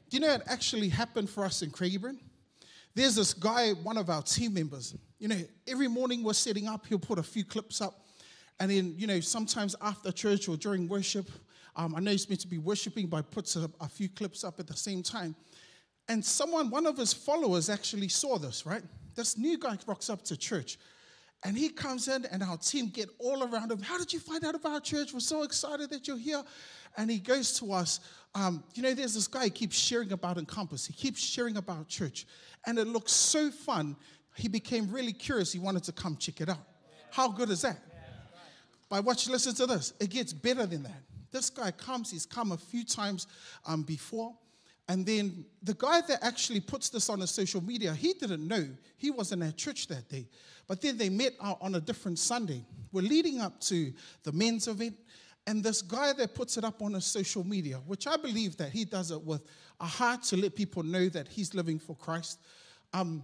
Do 0.08 0.16
you 0.16 0.20
know 0.20 0.32
it 0.32 0.42
actually 0.46 0.88
happened 0.88 1.28
for 1.28 1.44
us 1.44 1.62
in 1.62 1.70
Craigieburn? 1.70 2.18
There's 2.94 3.16
this 3.16 3.34
guy, 3.34 3.72
one 3.72 3.98
of 3.98 4.08
our 4.08 4.22
team 4.22 4.54
members. 4.54 4.94
You 5.18 5.28
know, 5.28 5.40
every 5.66 5.88
morning 5.88 6.22
we're 6.22 6.32
setting 6.32 6.68
up, 6.68 6.86
he'll 6.86 6.98
put 6.98 7.18
a 7.18 7.22
few 7.22 7.44
clips 7.44 7.80
up. 7.80 8.06
And 8.60 8.70
then, 8.70 8.94
you 8.96 9.06
know, 9.06 9.20
sometimes 9.20 9.74
after 9.82 10.10
church 10.12 10.48
or 10.48 10.56
during 10.56 10.88
worship, 10.88 11.28
um, 11.74 11.94
I 11.94 12.00
know 12.00 12.12
he's 12.12 12.28
meant 12.28 12.40
to 12.40 12.48
be 12.48 12.58
worshiping, 12.58 13.06
but 13.06 13.30
puts 13.30 13.56
a, 13.56 13.70
a 13.80 13.88
few 13.88 14.08
clips 14.08 14.44
up 14.44 14.58
at 14.60 14.66
the 14.66 14.76
same 14.76 15.02
time. 15.02 15.34
And 16.08 16.24
someone, 16.24 16.70
one 16.70 16.86
of 16.86 16.96
his 16.96 17.12
followers 17.12 17.68
actually 17.68 18.08
saw 18.08 18.38
this, 18.38 18.64
right? 18.64 18.82
This 19.14 19.36
new 19.36 19.58
guy 19.58 19.76
rocks 19.86 20.08
up 20.08 20.22
to 20.24 20.36
church. 20.36 20.78
And 21.46 21.56
he 21.56 21.68
comes 21.68 22.08
in, 22.08 22.24
and 22.24 22.42
our 22.42 22.56
team 22.56 22.88
get 22.88 23.08
all 23.20 23.44
around 23.44 23.70
him. 23.70 23.80
How 23.80 23.98
did 23.98 24.12
you 24.12 24.18
find 24.18 24.44
out 24.44 24.56
about 24.56 24.72
our 24.72 24.80
church? 24.80 25.14
We're 25.14 25.20
so 25.20 25.44
excited 25.44 25.90
that 25.90 26.08
you're 26.08 26.18
here. 26.18 26.42
And 26.96 27.08
he 27.08 27.18
goes 27.20 27.56
to 27.60 27.72
us, 27.72 28.00
um, 28.34 28.64
you 28.74 28.82
know, 28.82 28.92
there's 28.94 29.14
this 29.14 29.28
guy 29.28 29.44
he 29.44 29.50
keeps 29.50 29.78
sharing 29.78 30.10
about 30.10 30.38
Encompass. 30.38 30.86
He 30.86 30.92
keeps 30.92 31.20
sharing 31.20 31.56
about 31.56 31.86
church. 31.86 32.26
And 32.66 32.80
it 32.80 32.88
looks 32.88 33.12
so 33.12 33.52
fun. 33.52 33.94
He 34.34 34.48
became 34.48 34.90
really 34.90 35.12
curious. 35.12 35.52
He 35.52 35.60
wanted 35.60 35.84
to 35.84 35.92
come 35.92 36.16
check 36.16 36.40
it 36.40 36.48
out. 36.48 36.66
How 37.12 37.28
good 37.28 37.50
is 37.50 37.62
that? 37.62 37.78
By 38.88 38.98
watch, 38.98 39.28
listen 39.28 39.54
to 39.54 39.66
this. 39.66 39.92
It 40.00 40.10
gets 40.10 40.32
better 40.32 40.66
than 40.66 40.82
that. 40.82 41.00
This 41.30 41.48
guy 41.48 41.70
comes, 41.70 42.10
he's 42.10 42.26
come 42.26 42.50
a 42.50 42.56
few 42.58 42.84
times 42.84 43.28
um, 43.64 43.84
before. 43.84 44.34
And 44.88 45.04
then 45.04 45.44
the 45.62 45.74
guy 45.74 46.00
that 46.02 46.22
actually 46.22 46.60
puts 46.60 46.90
this 46.90 47.10
on 47.10 47.20
his 47.20 47.30
social 47.30 47.60
media, 47.60 47.92
he 47.92 48.12
didn't 48.12 48.46
know. 48.46 48.68
He 48.96 49.10
wasn't 49.10 49.42
at 49.42 49.56
church 49.56 49.88
that 49.88 50.08
day. 50.08 50.28
But 50.68 50.80
then 50.80 50.96
they 50.96 51.08
met 51.08 51.34
on 51.40 51.74
a 51.74 51.80
different 51.80 52.18
Sunday. 52.18 52.64
We're 52.92 53.02
leading 53.02 53.40
up 53.40 53.60
to 53.62 53.92
the 54.22 54.32
men's 54.32 54.68
event. 54.68 54.96
And 55.48 55.62
this 55.62 55.82
guy 55.82 56.12
that 56.12 56.34
puts 56.34 56.56
it 56.56 56.64
up 56.64 56.82
on 56.82 56.94
his 56.94 57.04
social 57.04 57.44
media, 57.44 57.76
which 57.86 58.06
I 58.06 58.16
believe 58.16 58.56
that 58.56 58.70
he 58.70 58.84
does 58.84 59.10
it 59.10 59.22
with 59.22 59.42
a 59.80 59.86
heart 59.86 60.22
to 60.24 60.36
let 60.36 60.56
people 60.56 60.82
know 60.82 61.08
that 61.10 61.28
he's 61.28 61.54
living 61.54 61.78
for 61.78 61.94
Christ. 61.96 62.40
Um, 62.92 63.22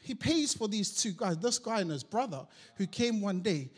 he 0.00 0.14
pays 0.14 0.54
for 0.54 0.68
these 0.68 0.94
two 0.94 1.12
guys, 1.12 1.38
this 1.38 1.58
guy 1.58 1.80
and 1.80 1.90
his 1.90 2.04
brother, 2.04 2.46
who 2.76 2.86
came 2.86 3.20
one 3.20 3.40
day, 3.40 3.70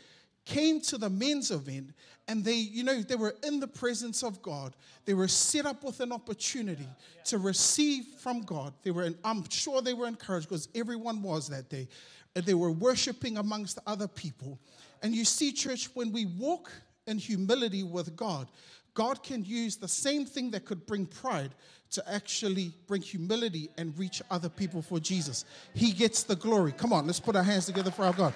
came 0.47 0.79
to 0.81 0.97
the 0.97 1.09
men's 1.09 1.51
event, 1.51 1.91
and 2.27 2.43
they, 2.43 2.55
you 2.55 2.83
know, 2.83 3.01
they 3.01 3.15
were 3.15 3.35
in 3.43 3.59
the 3.59 3.67
presence 3.67 4.23
of 4.23 4.41
God. 4.41 4.75
They 5.05 5.13
were 5.13 5.27
set 5.27 5.65
up 5.65 5.83
with 5.83 5.99
an 5.99 6.11
opportunity 6.11 6.87
to 7.25 7.37
receive 7.37 8.05
from 8.19 8.41
God. 8.41 8.73
They 8.83 8.91
were, 8.91 9.11
I'm 9.23 9.47
sure 9.49 9.81
they 9.81 9.93
were 9.93 10.07
encouraged 10.07 10.47
because 10.49 10.69
everyone 10.73 11.21
was 11.21 11.49
that 11.49 11.69
day. 11.69 11.87
They 12.33 12.53
were 12.53 12.71
worshiping 12.71 13.37
amongst 13.37 13.79
other 13.85 14.07
people. 14.07 14.59
And 15.01 15.13
you 15.13 15.25
see, 15.25 15.51
church, 15.51 15.89
when 15.93 16.11
we 16.11 16.25
walk 16.25 16.71
in 17.07 17.17
humility 17.17 17.83
with 17.83 18.15
God, 18.15 18.47
God 18.93 19.23
can 19.23 19.43
use 19.43 19.75
the 19.75 19.87
same 19.87 20.25
thing 20.25 20.49
that 20.51 20.65
could 20.65 20.85
bring 20.85 21.05
pride 21.05 21.51
to 21.91 22.03
actually 22.11 22.71
bring 22.87 23.01
humility 23.01 23.69
and 23.77 23.97
reach 23.97 24.21
other 24.31 24.49
people 24.49 24.81
for 24.81 24.99
Jesus. 24.99 25.45
He 25.73 25.91
gets 25.91 26.23
the 26.23 26.35
glory. 26.35 26.71
Come 26.71 26.93
on, 26.93 27.05
let's 27.05 27.19
put 27.19 27.35
our 27.35 27.43
hands 27.43 27.65
together 27.65 27.91
for 27.91 28.05
our 28.05 28.13
God. 28.13 28.33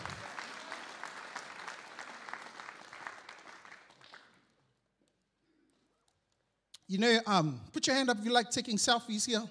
You 6.91 6.98
know, 6.98 7.19
um, 7.25 7.62
put 7.71 7.88
your 7.88 7.95
hand 7.95 8.10
up 8.10 8.19
if 8.19 8.25
you 8.25 8.33
like 8.33 8.50
taking 8.51 8.75
selfies 8.75 9.25
here. 9.25 9.39
Do 9.39 9.48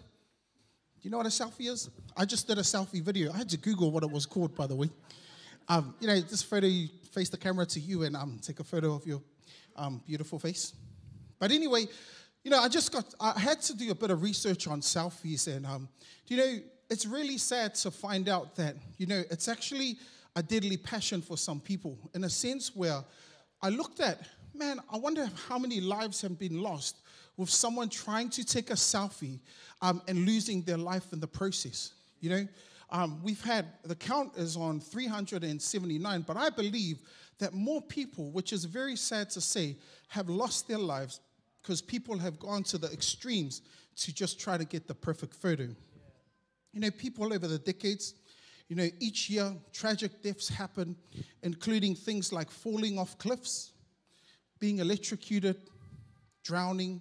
you 1.01 1.11
know 1.11 1.17
what 1.17 1.25
a 1.25 1.31
selfie 1.31 1.71
is? 1.71 1.89
I 2.15 2.27
just 2.27 2.47
did 2.47 2.59
a 2.59 2.61
selfie 2.61 3.01
video. 3.01 3.33
I 3.33 3.39
had 3.39 3.49
to 3.49 3.57
Google 3.57 3.91
what 3.91 4.03
it 4.03 4.11
was 4.11 4.27
called, 4.27 4.55
by 4.55 4.67
the 4.67 4.75
way. 4.75 4.91
Um, 5.67 5.95
you 6.01 6.07
know, 6.07 6.21
this 6.21 6.43
photo, 6.43 6.67
you 6.67 6.89
face 7.13 7.31
the 7.31 7.39
camera 7.39 7.65
to 7.65 7.81
you 7.81 8.03
and 8.03 8.15
um, 8.15 8.39
take 8.43 8.61
a 8.61 8.65
photo 8.65 8.93
of 8.93 9.07
your 9.07 9.23
um, 9.75 10.03
beautiful 10.07 10.39
face. 10.39 10.75
But 11.39 11.51
anyway, 11.51 11.87
you 12.45 12.51
know, 12.51 12.59
I 12.59 12.69
just 12.69 12.93
got, 12.93 13.07
I 13.19 13.41
had 13.41 13.63
to 13.63 13.75
do 13.75 13.91
a 13.91 13.95
bit 13.95 14.11
of 14.11 14.21
research 14.23 14.69
on 14.69 14.83
selfies. 14.83 15.49
And, 15.49 15.65
um, 15.65 15.89
you 16.29 16.37
know, 16.37 16.59
it's 16.91 17.07
really 17.07 17.39
sad 17.39 17.75
to 17.77 17.91
find 17.91 18.29
out 18.29 18.55
that, 18.57 18.77
you 18.99 19.07
know, 19.07 19.23
it's 19.31 19.49
actually 19.49 19.97
a 20.37 20.43
deadly 20.43 20.77
passion 20.77 21.23
for 21.23 21.39
some 21.39 21.59
people 21.59 21.97
in 22.15 22.25
a 22.25 22.29
sense 22.29 22.77
where 22.77 23.03
I 23.63 23.71
looked 23.71 24.01
at, 24.01 24.21
man, 24.53 24.79
I 24.93 24.99
wonder 24.99 25.27
how 25.49 25.59
many 25.59 25.81
lives 25.81 26.21
have 26.21 26.39
been 26.39 26.61
lost 26.61 26.97
with 27.41 27.49
someone 27.49 27.89
trying 27.89 28.29
to 28.29 28.45
take 28.45 28.69
a 28.69 28.75
selfie 28.75 29.41
um, 29.81 30.03
and 30.07 30.27
losing 30.27 30.61
their 30.61 30.77
life 30.77 31.11
in 31.15 31.21
the 31.21 31.27
process. 31.27 31.95
You 32.21 32.29
know, 32.29 32.49
um, 32.91 33.19
we've 33.23 33.43
had 33.43 33.65
the 33.83 33.95
count 33.95 34.37
is 34.37 34.59
on 34.59 34.79
379, 34.79 36.25
but 36.27 36.37
I 36.37 36.51
believe 36.51 36.99
that 37.39 37.55
more 37.55 37.81
people, 37.81 38.31
which 38.31 38.53
is 38.53 38.67
very 38.67 38.95
sad 38.95 39.31
to 39.31 39.41
say, 39.41 39.79
have 40.09 40.29
lost 40.29 40.69
their 40.69 40.79
lives 40.79 41.21
because 41.63 41.81
people 41.81 42.19
have 42.19 42.39
gone 42.39 42.63
to 42.65 42.77
the 42.77 42.93
extremes 42.93 43.63
to 43.97 44.15
just 44.15 44.39
try 44.39 44.59
to 44.59 44.67
get 44.67 44.87
the 44.87 44.95
perfect 44.95 45.35
photo. 45.35 45.67
You 46.75 46.81
know, 46.81 46.91
people 46.91 47.33
over 47.33 47.49
the 47.49 47.59
decades, 47.59 48.17
you 48.69 48.77
know, 48.77 48.89
each 49.01 49.31
year 49.31 49.55
tragic 49.73 50.23
deaths 50.23 50.51
happen, 50.51 50.95
including 51.43 51.95
things 51.95 52.35
like 52.35 52.51
falling 52.51 52.99
off 52.99 53.17
cliffs, 53.17 53.73
being 54.59 54.81
electrocuted, 54.81 55.57
drowning, 56.45 57.01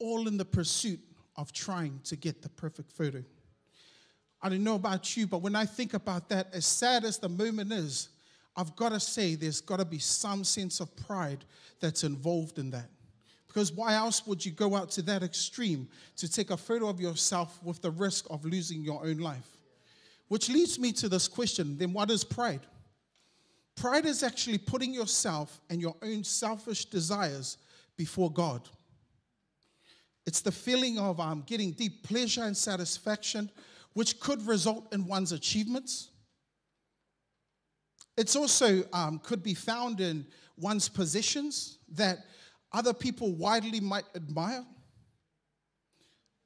all 0.00 0.26
in 0.26 0.36
the 0.36 0.44
pursuit 0.44 1.00
of 1.36 1.52
trying 1.52 2.00
to 2.04 2.16
get 2.16 2.42
the 2.42 2.48
perfect 2.48 2.90
photo. 2.92 3.22
I 4.42 4.48
don't 4.48 4.64
know 4.64 4.74
about 4.74 5.16
you, 5.16 5.26
but 5.26 5.42
when 5.42 5.54
I 5.54 5.66
think 5.66 5.94
about 5.94 6.28
that, 6.30 6.48
as 6.52 6.66
sad 6.66 7.04
as 7.04 7.18
the 7.18 7.28
moment 7.28 7.72
is, 7.72 8.08
I've 8.56 8.74
got 8.74 8.90
to 8.90 9.00
say 9.00 9.34
there's 9.34 9.60
got 9.60 9.78
to 9.78 9.84
be 9.84 9.98
some 9.98 10.44
sense 10.44 10.80
of 10.80 10.94
pride 10.96 11.44
that's 11.78 12.04
involved 12.04 12.58
in 12.58 12.70
that. 12.70 12.88
Because 13.46 13.72
why 13.72 13.94
else 13.94 14.26
would 14.26 14.44
you 14.44 14.52
go 14.52 14.76
out 14.76 14.90
to 14.92 15.02
that 15.02 15.22
extreme 15.22 15.88
to 16.16 16.30
take 16.30 16.50
a 16.50 16.56
photo 16.56 16.88
of 16.88 17.00
yourself 17.00 17.62
with 17.62 17.82
the 17.82 17.90
risk 17.90 18.26
of 18.30 18.44
losing 18.44 18.82
your 18.82 19.04
own 19.04 19.18
life? 19.18 19.56
Which 20.28 20.48
leads 20.48 20.78
me 20.78 20.92
to 20.92 21.08
this 21.08 21.26
question 21.26 21.76
then, 21.76 21.92
what 21.92 22.10
is 22.10 22.22
pride? 22.22 22.60
Pride 23.76 24.06
is 24.06 24.22
actually 24.22 24.58
putting 24.58 24.94
yourself 24.94 25.60
and 25.68 25.80
your 25.80 25.96
own 26.02 26.22
selfish 26.22 26.84
desires 26.84 27.56
before 27.96 28.30
God. 28.30 28.68
It's 30.26 30.40
the 30.40 30.52
feeling 30.52 30.98
of 30.98 31.18
um, 31.20 31.42
getting 31.46 31.72
deep 31.72 32.02
pleasure 32.06 32.44
and 32.44 32.56
satisfaction, 32.56 33.50
which 33.94 34.20
could 34.20 34.46
result 34.46 34.92
in 34.92 35.06
one's 35.06 35.32
achievements. 35.32 36.10
It's 38.16 38.36
also 38.36 38.82
um, 38.92 39.18
could 39.20 39.42
be 39.42 39.54
found 39.54 40.00
in 40.00 40.26
one's 40.56 40.88
possessions 40.88 41.78
that 41.92 42.18
other 42.72 42.92
people 42.92 43.32
widely 43.32 43.80
might 43.80 44.04
admire. 44.14 44.64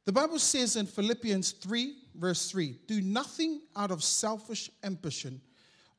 The 0.07 0.13
Bible 0.13 0.39
says 0.39 0.77
in 0.77 0.87
Philippians 0.87 1.53
3, 1.53 1.95
verse 2.15 2.51
3 2.51 2.79
do 2.87 3.01
nothing 3.01 3.63
out 3.75 3.91
of 3.91 4.05
selfish 4.05 4.71
ambition 4.83 5.41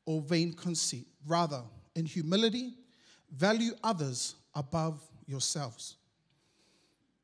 or 0.06 0.20
vain 0.22 0.52
conceit. 0.52 1.06
Rather, 1.26 1.62
in 1.94 2.06
humility, 2.06 2.74
value 3.30 3.72
others 3.82 4.36
above 4.54 5.00
yourselves. 5.26 5.96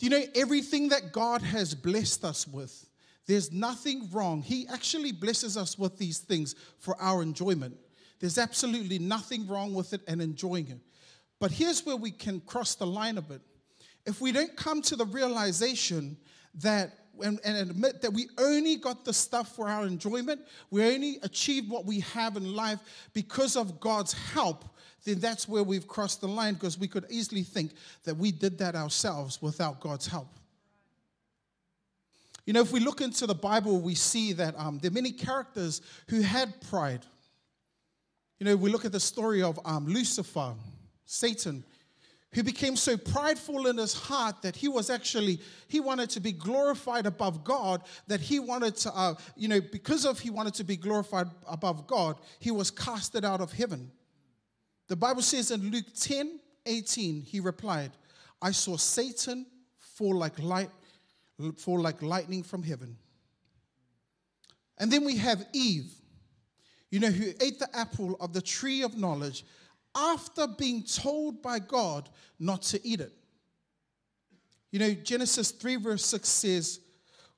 Do 0.02 0.06
you 0.06 0.18
know 0.18 0.26
everything 0.34 0.88
that 0.88 1.12
God 1.12 1.42
has 1.42 1.76
blessed 1.76 2.24
us 2.24 2.48
with? 2.48 2.90
There's 3.28 3.52
nothing 3.52 4.10
wrong. 4.10 4.42
He 4.42 4.66
actually 4.66 5.12
blesses 5.12 5.56
us 5.56 5.78
with 5.78 5.96
these 5.96 6.18
things 6.18 6.56
for 6.80 7.00
our 7.00 7.22
enjoyment. 7.22 7.76
There's 8.18 8.36
absolutely 8.36 8.98
nothing 8.98 9.46
wrong 9.46 9.74
with 9.74 9.92
it 9.92 10.00
and 10.08 10.20
enjoying 10.20 10.70
it. 10.70 10.80
But 11.38 11.52
here's 11.52 11.86
where 11.86 11.94
we 11.94 12.10
can 12.10 12.40
cross 12.40 12.74
the 12.74 12.84
line 12.84 13.16
a 13.16 13.22
bit. 13.22 13.42
If 14.04 14.20
we 14.20 14.32
don't 14.32 14.56
come 14.56 14.82
to 14.82 14.96
the 14.96 15.06
realization 15.06 16.16
that 16.56 16.98
and, 17.22 17.38
and, 17.44 17.70
admit 17.70 18.02
that 18.02 18.12
we 18.12 18.28
only 18.38 18.74
got 18.74 19.04
the 19.04 19.12
stuff 19.12 19.54
for 19.54 19.68
our 19.68 19.86
enjoyment, 19.86 20.40
we 20.70 20.82
only 20.82 21.18
achieved 21.22 21.70
what 21.70 21.84
we 21.84 22.00
have 22.00 22.36
in 22.36 22.56
life 22.56 22.80
because 23.12 23.54
of 23.54 23.78
God's 23.78 24.14
help, 24.14 24.64
then 25.04 25.18
that's 25.18 25.48
where 25.48 25.62
we've 25.62 25.88
crossed 25.88 26.20
the 26.20 26.28
line 26.28 26.54
because 26.54 26.78
we 26.78 26.88
could 26.88 27.06
easily 27.10 27.42
think 27.42 27.72
that 28.04 28.16
we 28.16 28.30
did 28.30 28.58
that 28.58 28.74
ourselves 28.74 29.40
without 29.42 29.80
God's 29.80 30.06
help. 30.06 30.28
You 32.46 32.52
know, 32.52 32.60
if 32.60 32.72
we 32.72 32.80
look 32.80 33.00
into 33.00 33.26
the 33.26 33.34
Bible, 33.34 33.80
we 33.80 33.94
see 33.94 34.32
that 34.32 34.58
um, 34.58 34.78
there 34.78 34.90
are 34.90 34.94
many 34.94 35.12
characters 35.12 35.80
who 36.08 36.22
had 36.22 36.60
pride. 36.68 37.06
You 38.38 38.46
know, 38.46 38.56
we 38.56 38.70
look 38.70 38.84
at 38.84 38.92
the 38.92 39.00
story 39.00 39.42
of 39.42 39.60
um, 39.64 39.86
Lucifer, 39.86 40.54
Satan, 41.04 41.64
who 42.34 42.42
became 42.42 42.76
so 42.76 42.96
prideful 42.96 43.66
in 43.66 43.76
his 43.76 43.94
heart 43.94 44.42
that 44.42 44.56
he 44.56 44.66
was 44.66 44.90
actually 44.90 45.40
he 45.68 45.80
wanted 45.80 46.10
to 46.10 46.20
be 46.20 46.32
glorified 46.32 47.06
above 47.06 47.44
god 47.44 47.82
that 48.06 48.20
he 48.20 48.40
wanted 48.40 48.74
to 48.74 48.90
uh, 48.94 49.14
you 49.36 49.48
know 49.48 49.60
because 49.60 50.06
of 50.06 50.18
he 50.18 50.30
wanted 50.30 50.54
to 50.54 50.64
be 50.64 50.76
glorified 50.76 51.26
above 51.46 51.86
god 51.86 52.16
he 52.38 52.50
was 52.50 52.70
casted 52.70 53.24
out 53.24 53.40
of 53.40 53.52
heaven 53.52 53.90
the 54.92 54.96
Bible 54.96 55.22
says 55.22 55.50
in 55.50 55.70
Luke 55.70 55.86
10 55.98 56.38
18, 56.66 57.22
he 57.22 57.40
replied, 57.40 57.92
I 58.42 58.50
saw 58.50 58.76
Satan 58.76 59.46
fall 59.78 60.14
like 60.14 60.38
light, 60.38 60.68
fall 61.56 61.80
like 61.80 62.02
lightning 62.02 62.42
from 62.42 62.62
heaven. 62.62 62.98
And 64.76 64.92
then 64.92 65.06
we 65.06 65.16
have 65.16 65.46
Eve, 65.54 65.90
you 66.90 67.00
know, 67.00 67.08
who 67.08 67.32
ate 67.40 67.58
the 67.58 67.74
apple 67.74 68.18
of 68.20 68.34
the 68.34 68.42
tree 68.42 68.82
of 68.82 68.98
knowledge 68.98 69.46
after 69.96 70.46
being 70.46 70.82
told 70.82 71.40
by 71.40 71.58
God 71.58 72.10
not 72.38 72.60
to 72.64 72.86
eat 72.86 73.00
it. 73.00 73.12
You 74.72 74.78
know, 74.78 74.92
Genesis 74.92 75.52
3, 75.52 75.76
verse 75.76 76.04
6 76.04 76.28
says, 76.28 76.80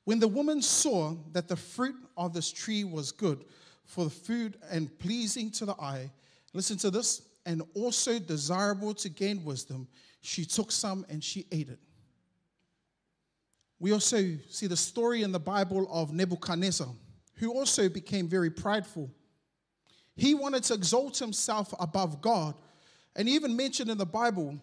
When 0.03 0.19
the 0.19 0.27
woman 0.27 0.61
saw 0.61 1.15
that 1.31 1.47
the 1.47 1.55
fruit 1.55 1.95
of 2.17 2.35
this 2.35 2.51
tree 2.51 2.83
was 2.83 3.13
good 3.13 3.45
for 3.85 4.03
the 4.03 4.11
food 4.11 4.57
and 4.73 4.99
pleasing 4.99 5.53
to 5.53 5.67
the 5.67 5.75
eye, 5.75 6.11
listen 6.53 6.77
to 6.79 6.91
this, 6.91 7.23
and 7.47 7.63
also 7.75 8.19
desirable 8.19 8.95
to 8.95 9.09
gain 9.09 9.45
wisdom, 9.45 9.87
she 10.21 10.45
took 10.45 10.73
some 10.73 11.05
and 11.09 11.23
she 11.23 11.47
ate 11.53 11.69
it. 11.69 11.79
We 13.79 13.93
also 13.93 14.37
see 14.49 14.67
the 14.67 14.77
story 14.77 15.23
in 15.23 15.33
the 15.33 15.39
Bible 15.39 15.87
of 15.93 16.13
Nebuchadnezzar, 16.13 16.89
who 17.35 17.53
also 17.53 17.89
became 17.89 18.29
very 18.29 18.51
prideful. 18.51 19.11
He 20.17 20.35
wanted 20.35 20.63
to 20.65 20.75
exalt 20.75 21.19
himself 21.19 21.75
above 21.79 22.23
God. 22.23 22.55
And 23.17 23.29
even 23.29 23.55
mentioned 23.57 23.91
in 23.91 23.99
the 23.99 24.07
Bible 24.07 24.59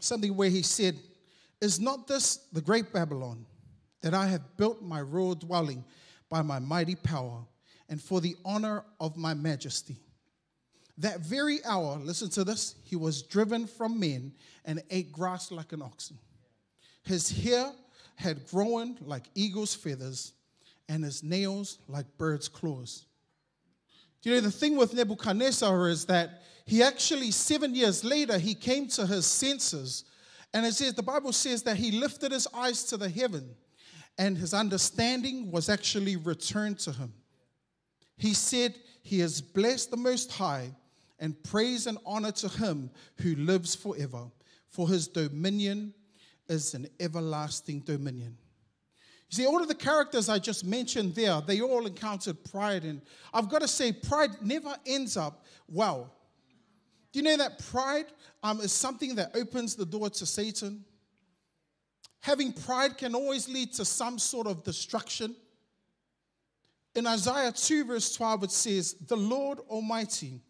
something 0.00 0.36
where 0.36 0.48
he 0.48 0.62
said, 0.62 0.96
Is 1.60 1.78
not 1.78 2.06
this 2.06 2.36
the 2.52 2.60
great 2.60 2.92
Babylon 2.92 3.46
that 4.00 4.14
I 4.14 4.26
have 4.26 4.56
built 4.56 4.82
my 4.82 5.00
royal 5.00 5.34
dwelling 5.34 5.84
by 6.28 6.42
my 6.42 6.58
mighty 6.58 6.96
power 6.96 7.44
and 7.88 8.00
for 8.00 8.20
the 8.20 8.36
honor 8.44 8.84
of 8.98 9.16
my 9.16 9.34
majesty? 9.34 9.98
That 11.02 11.18
very 11.18 11.58
hour, 11.64 11.98
listen 11.98 12.30
to 12.30 12.44
this, 12.44 12.76
he 12.84 12.94
was 12.94 13.22
driven 13.22 13.66
from 13.66 13.98
men 13.98 14.32
and 14.64 14.80
ate 14.88 15.10
grass 15.10 15.50
like 15.50 15.72
an 15.72 15.82
oxen. 15.82 16.16
His 17.02 17.28
hair 17.28 17.72
had 18.14 18.46
grown 18.46 18.96
like 19.00 19.24
eagle's 19.34 19.74
feathers, 19.74 20.32
and 20.88 21.02
his 21.02 21.24
nails 21.24 21.78
like 21.88 22.06
bird's 22.18 22.48
claws. 22.48 23.04
You 24.22 24.34
know 24.34 24.40
the 24.40 24.52
thing 24.52 24.76
with 24.76 24.94
Nebuchadnezzar 24.94 25.88
is 25.88 26.04
that 26.04 26.42
he 26.66 26.84
actually, 26.84 27.32
seven 27.32 27.74
years 27.74 28.04
later, 28.04 28.38
he 28.38 28.54
came 28.54 28.86
to 28.90 29.04
his 29.04 29.26
senses. 29.26 30.04
And 30.54 30.64
it 30.64 30.74
says, 30.74 30.94
the 30.94 31.02
Bible 31.02 31.32
says 31.32 31.64
that 31.64 31.78
he 31.78 31.90
lifted 31.90 32.30
his 32.30 32.46
eyes 32.54 32.84
to 32.84 32.96
the 32.96 33.08
heaven, 33.08 33.56
and 34.18 34.38
his 34.38 34.54
understanding 34.54 35.50
was 35.50 35.68
actually 35.68 36.14
returned 36.14 36.78
to 36.80 36.92
him. 36.92 37.12
He 38.16 38.34
said, 38.34 38.76
He 39.02 39.18
has 39.18 39.40
blessed 39.40 39.90
the 39.90 39.96
Most 39.96 40.30
High 40.30 40.70
and 41.22 41.40
praise 41.44 41.86
and 41.86 41.96
honor 42.04 42.32
to 42.32 42.48
him 42.48 42.90
who 43.18 43.36
lives 43.36 43.76
forever, 43.76 44.24
for 44.68 44.88
his 44.88 45.06
dominion 45.06 45.94
is 46.48 46.74
an 46.74 46.88
everlasting 46.98 47.78
dominion. 47.80 48.36
You 49.30 49.36
see, 49.36 49.46
all 49.46 49.62
of 49.62 49.68
the 49.68 49.74
characters 49.74 50.28
I 50.28 50.40
just 50.40 50.64
mentioned 50.64 51.14
there, 51.14 51.40
they 51.40 51.60
all 51.60 51.86
encountered 51.86 52.42
pride. 52.44 52.82
And 52.82 53.00
I've 53.32 53.48
got 53.48 53.62
to 53.62 53.68
say, 53.68 53.92
pride 53.92 54.30
never 54.42 54.74
ends 54.84 55.16
up 55.16 55.44
well. 55.68 56.12
Do 57.12 57.20
you 57.20 57.24
know 57.24 57.36
that 57.36 57.64
pride 57.70 58.06
um, 58.42 58.60
is 58.60 58.72
something 58.72 59.14
that 59.14 59.30
opens 59.36 59.76
the 59.76 59.86
door 59.86 60.10
to 60.10 60.26
Satan? 60.26 60.84
Having 62.20 62.54
pride 62.54 62.98
can 62.98 63.14
always 63.14 63.48
lead 63.48 63.72
to 63.74 63.84
some 63.84 64.18
sort 64.18 64.48
of 64.48 64.64
destruction. 64.64 65.36
In 66.96 67.06
Isaiah 67.06 67.52
2, 67.52 67.84
verse 67.84 68.12
12, 68.16 68.44
it 68.44 68.50
says, 68.50 68.94
The 69.06 69.16
Lord 69.16 69.60
Almighty 69.68 70.40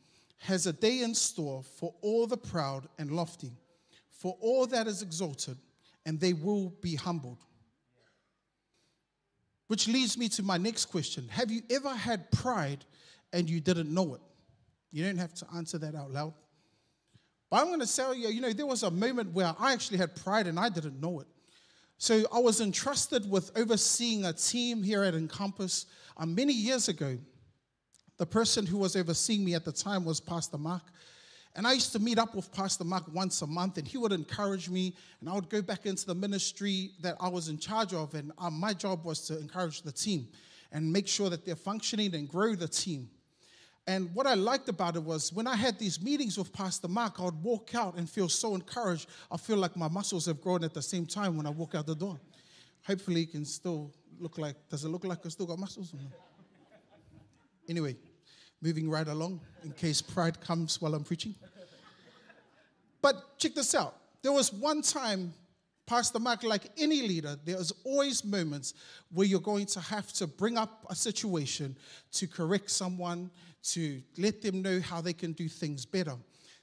has 0.42 0.66
a 0.66 0.72
day 0.72 1.02
in 1.02 1.14
store 1.14 1.62
for 1.62 1.94
all 2.00 2.26
the 2.26 2.36
proud 2.36 2.88
and 2.98 3.12
lofty, 3.12 3.52
for 4.10 4.36
all 4.40 4.66
that 4.66 4.88
is 4.88 5.00
exalted, 5.00 5.56
and 6.04 6.18
they 6.18 6.32
will 6.32 6.70
be 6.80 6.96
humbled. 6.96 7.38
Which 9.68 9.86
leads 9.86 10.18
me 10.18 10.28
to 10.30 10.42
my 10.42 10.58
next 10.58 10.86
question 10.86 11.28
Have 11.28 11.50
you 11.50 11.62
ever 11.70 11.90
had 11.90 12.30
pride 12.32 12.84
and 13.32 13.48
you 13.48 13.60
didn't 13.60 13.92
know 13.92 14.14
it? 14.14 14.20
You 14.90 15.04
don't 15.04 15.16
have 15.16 15.32
to 15.34 15.46
answer 15.54 15.78
that 15.78 15.94
out 15.94 16.10
loud. 16.10 16.34
But 17.48 17.60
I'm 17.60 17.66
going 17.68 17.80
to 17.80 17.96
tell 17.96 18.14
you, 18.14 18.28
you 18.28 18.40
know, 18.40 18.52
there 18.52 18.66
was 18.66 18.82
a 18.82 18.90
moment 18.90 19.32
where 19.32 19.54
I 19.58 19.72
actually 19.72 19.98
had 19.98 20.16
pride 20.16 20.46
and 20.46 20.58
I 20.58 20.68
didn't 20.68 21.00
know 21.00 21.20
it. 21.20 21.26
So 21.98 22.24
I 22.34 22.40
was 22.40 22.60
entrusted 22.60 23.30
with 23.30 23.56
overseeing 23.56 24.24
a 24.24 24.32
team 24.32 24.82
here 24.82 25.04
at 25.04 25.14
Encompass 25.14 25.86
uh, 26.16 26.26
many 26.26 26.52
years 26.52 26.88
ago. 26.88 27.16
The 28.18 28.26
person 28.26 28.66
who 28.66 28.78
was 28.78 28.96
overseeing 28.96 29.44
me 29.44 29.54
at 29.54 29.64
the 29.64 29.72
time 29.72 30.04
was 30.04 30.20
Pastor 30.20 30.58
Mark. 30.58 30.82
And 31.54 31.66
I 31.66 31.72
used 31.72 31.92
to 31.92 31.98
meet 31.98 32.18
up 32.18 32.34
with 32.34 32.50
Pastor 32.52 32.84
Mark 32.84 33.04
once 33.12 33.42
a 33.42 33.46
month, 33.46 33.76
and 33.76 33.86
he 33.86 33.98
would 33.98 34.12
encourage 34.12 34.70
me, 34.70 34.94
and 35.20 35.28
I 35.28 35.34
would 35.34 35.50
go 35.50 35.60
back 35.60 35.84
into 35.84 36.06
the 36.06 36.14
ministry 36.14 36.92
that 37.02 37.16
I 37.20 37.28
was 37.28 37.48
in 37.48 37.58
charge 37.58 37.92
of. 37.92 38.14
And 38.14 38.32
um, 38.38 38.58
my 38.58 38.72
job 38.72 39.04
was 39.04 39.26
to 39.26 39.38
encourage 39.38 39.82
the 39.82 39.92
team 39.92 40.28
and 40.72 40.90
make 40.90 41.06
sure 41.06 41.28
that 41.28 41.44
they're 41.44 41.54
functioning 41.56 42.14
and 42.14 42.26
grow 42.26 42.54
the 42.54 42.68
team. 42.68 43.10
And 43.86 44.14
what 44.14 44.26
I 44.26 44.34
liked 44.34 44.68
about 44.68 44.96
it 44.96 45.02
was 45.02 45.32
when 45.32 45.46
I 45.46 45.56
had 45.56 45.78
these 45.78 46.00
meetings 46.00 46.38
with 46.38 46.52
Pastor 46.52 46.88
Mark, 46.88 47.20
I 47.20 47.24
would 47.24 47.42
walk 47.42 47.74
out 47.74 47.96
and 47.96 48.08
feel 48.08 48.28
so 48.28 48.54
encouraged. 48.54 49.08
I 49.30 49.36
feel 49.36 49.56
like 49.56 49.76
my 49.76 49.88
muscles 49.88 50.26
have 50.26 50.40
grown 50.40 50.62
at 50.64 50.72
the 50.72 50.82
same 50.82 51.04
time 51.04 51.36
when 51.36 51.46
I 51.46 51.50
walk 51.50 51.74
out 51.74 51.86
the 51.86 51.96
door. 51.96 52.18
Hopefully, 52.86 53.22
it 53.22 53.32
can 53.32 53.44
still 53.44 53.92
look 54.18 54.38
like, 54.38 54.54
does 54.70 54.84
it 54.84 54.88
look 54.88 55.04
like 55.04 55.18
I 55.26 55.28
still 55.28 55.46
got 55.46 55.58
muscles? 55.58 55.92
Anyway, 57.68 57.96
moving 58.60 58.88
right 58.90 59.08
along 59.08 59.40
in 59.64 59.72
case 59.72 60.02
pride 60.02 60.40
comes 60.40 60.80
while 60.80 60.94
I'm 60.94 61.04
preaching. 61.04 61.34
But 63.00 63.38
check 63.38 63.54
this 63.54 63.74
out. 63.74 63.96
There 64.22 64.32
was 64.32 64.52
one 64.52 64.82
time, 64.82 65.34
Pastor 65.86 66.20
Mark, 66.20 66.44
like 66.44 66.70
any 66.78 67.02
leader, 67.02 67.36
there's 67.44 67.72
always 67.84 68.24
moments 68.24 68.74
where 69.12 69.26
you're 69.26 69.40
going 69.40 69.66
to 69.66 69.80
have 69.80 70.12
to 70.14 70.26
bring 70.26 70.56
up 70.56 70.86
a 70.88 70.94
situation 70.94 71.76
to 72.12 72.28
correct 72.28 72.70
someone, 72.70 73.30
to 73.64 74.00
let 74.16 74.40
them 74.42 74.62
know 74.62 74.80
how 74.80 75.00
they 75.00 75.12
can 75.12 75.32
do 75.32 75.48
things 75.48 75.84
better. 75.84 76.14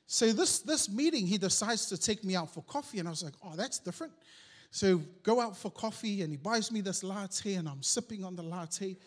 So 0.07 0.31
this, 0.31 0.59
this 0.59 0.89
meeting, 0.89 1.27
he 1.27 1.37
decides 1.37 1.85
to 1.87 1.97
take 1.97 2.23
me 2.23 2.35
out 2.35 2.51
for 2.53 2.63
coffee, 2.63 2.99
and 2.99 3.07
I 3.07 3.11
was 3.11 3.23
like, 3.23 3.35
oh, 3.43 3.55
that's 3.55 3.77
different. 3.77 4.13
So 4.71 5.01
go 5.23 5.41
out 5.41 5.57
for 5.57 5.69
coffee, 5.69 6.21
and 6.21 6.31
he 6.31 6.37
buys 6.37 6.71
me 6.71 6.81
this 6.81 7.03
latte, 7.03 7.55
and 7.55 7.67
I'm 7.67 7.83
sipping 7.83 8.23
on 8.23 8.35
the 8.35 8.43
latte. 8.43 8.97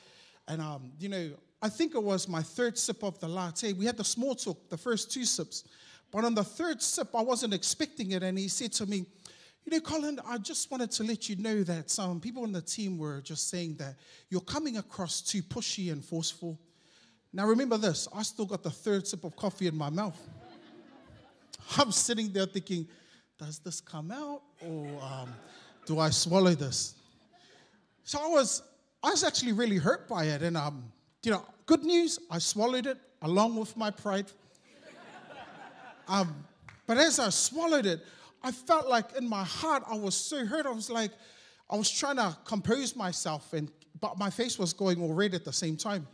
And, 0.46 0.60
um, 0.60 0.92
you 0.98 1.08
know, 1.08 1.30
I 1.62 1.68
think 1.68 1.94
it 1.94 2.02
was 2.02 2.28
my 2.28 2.42
third 2.42 2.76
sip 2.76 3.04
of 3.04 3.20
the 3.20 3.28
latte. 3.28 3.72
We 3.72 3.86
had 3.86 3.96
the 3.96 4.04
small 4.04 4.34
talk, 4.34 4.68
the 4.68 4.76
first 4.76 5.12
two 5.12 5.24
sips. 5.24 5.62
But 6.10 6.24
on 6.24 6.34
the 6.34 6.42
third 6.42 6.82
sip, 6.82 7.14
I 7.14 7.22
wasn't 7.22 7.54
expecting 7.54 8.10
it. 8.10 8.24
And 8.24 8.36
he 8.36 8.48
said 8.48 8.72
to 8.72 8.86
me, 8.86 9.06
You 9.64 9.72
know, 9.72 9.80
Colin, 9.80 10.18
I 10.26 10.38
just 10.38 10.72
wanted 10.72 10.90
to 10.90 11.04
let 11.04 11.28
you 11.28 11.36
know 11.36 11.62
that 11.62 11.88
some 11.88 12.20
people 12.20 12.42
on 12.42 12.50
the 12.50 12.60
team 12.60 12.98
were 12.98 13.20
just 13.20 13.48
saying 13.48 13.76
that 13.76 13.94
you're 14.28 14.40
coming 14.40 14.76
across 14.76 15.20
too 15.20 15.40
pushy 15.42 15.92
and 15.92 16.04
forceful. 16.04 16.58
Now, 17.32 17.46
remember 17.46 17.78
this 17.78 18.08
I 18.12 18.22
still 18.24 18.44
got 18.44 18.64
the 18.64 18.70
third 18.70 19.06
sip 19.06 19.22
of 19.22 19.36
coffee 19.36 19.68
in 19.68 19.76
my 19.76 19.88
mouth. 19.88 20.20
I'm 21.78 21.92
sitting 21.92 22.32
there 22.32 22.46
thinking, 22.46 22.88
Does 23.38 23.60
this 23.60 23.80
come 23.80 24.10
out? 24.10 24.42
Or 24.60 24.86
um, 25.00 25.28
do 25.86 26.00
I 26.00 26.10
swallow 26.10 26.54
this? 26.54 26.96
So 28.02 28.18
I 28.20 28.28
was, 28.28 28.62
I 29.02 29.10
was 29.10 29.22
actually 29.22 29.52
really 29.52 29.76
hurt 29.76 30.08
by 30.08 30.24
it. 30.24 30.42
And 30.42 30.56
um, 30.56 30.92
you 31.24 31.30
know, 31.30 31.44
good 31.66 31.84
news, 31.84 32.18
I 32.30 32.38
swallowed 32.38 32.86
it 32.86 32.98
along 33.22 33.56
with 33.56 33.76
my 33.76 33.90
pride. 33.90 34.26
Um, 36.08 36.34
but 36.88 36.98
as 36.98 37.20
I 37.20 37.28
swallowed 37.28 37.86
it, 37.86 38.04
I 38.42 38.50
felt 38.50 38.88
like 38.88 39.16
in 39.16 39.26
my 39.26 39.44
heart 39.44 39.84
I 39.88 39.94
was 39.94 40.16
so 40.16 40.44
hurt. 40.44 40.66
I 40.66 40.70
was 40.70 40.90
like, 40.90 41.12
I 41.70 41.76
was 41.76 41.88
trying 41.88 42.16
to 42.16 42.36
compose 42.44 42.96
myself, 42.96 43.52
and 43.52 43.70
but 44.00 44.18
my 44.18 44.28
face 44.28 44.58
was 44.58 44.72
going 44.72 45.00
all 45.00 45.14
red 45.14 45.32
at 45.32 45.44
the 45.44 45.52
same 45.52 45.76
time. 45.76 46.08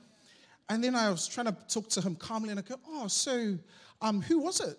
And 0.69 0.85
then 0.85 0.95
I 0.95 1.11
was 1.11 1.27
trying 1.27 1.47
to 1.47 1.57
talk 1.69 1.89
to 1.89 2.03
him 2.03 2.17
calmly, 2.17 2.51
and 2.51 2.61
I 2.61 2.63
go, 2.63 2.77
"Oh, 2.87 3.09
so, 3.09 3.59
um, 4.03 4.21
who 4.21 4.41
was 4.41 4.61
it?" 4.61 4.79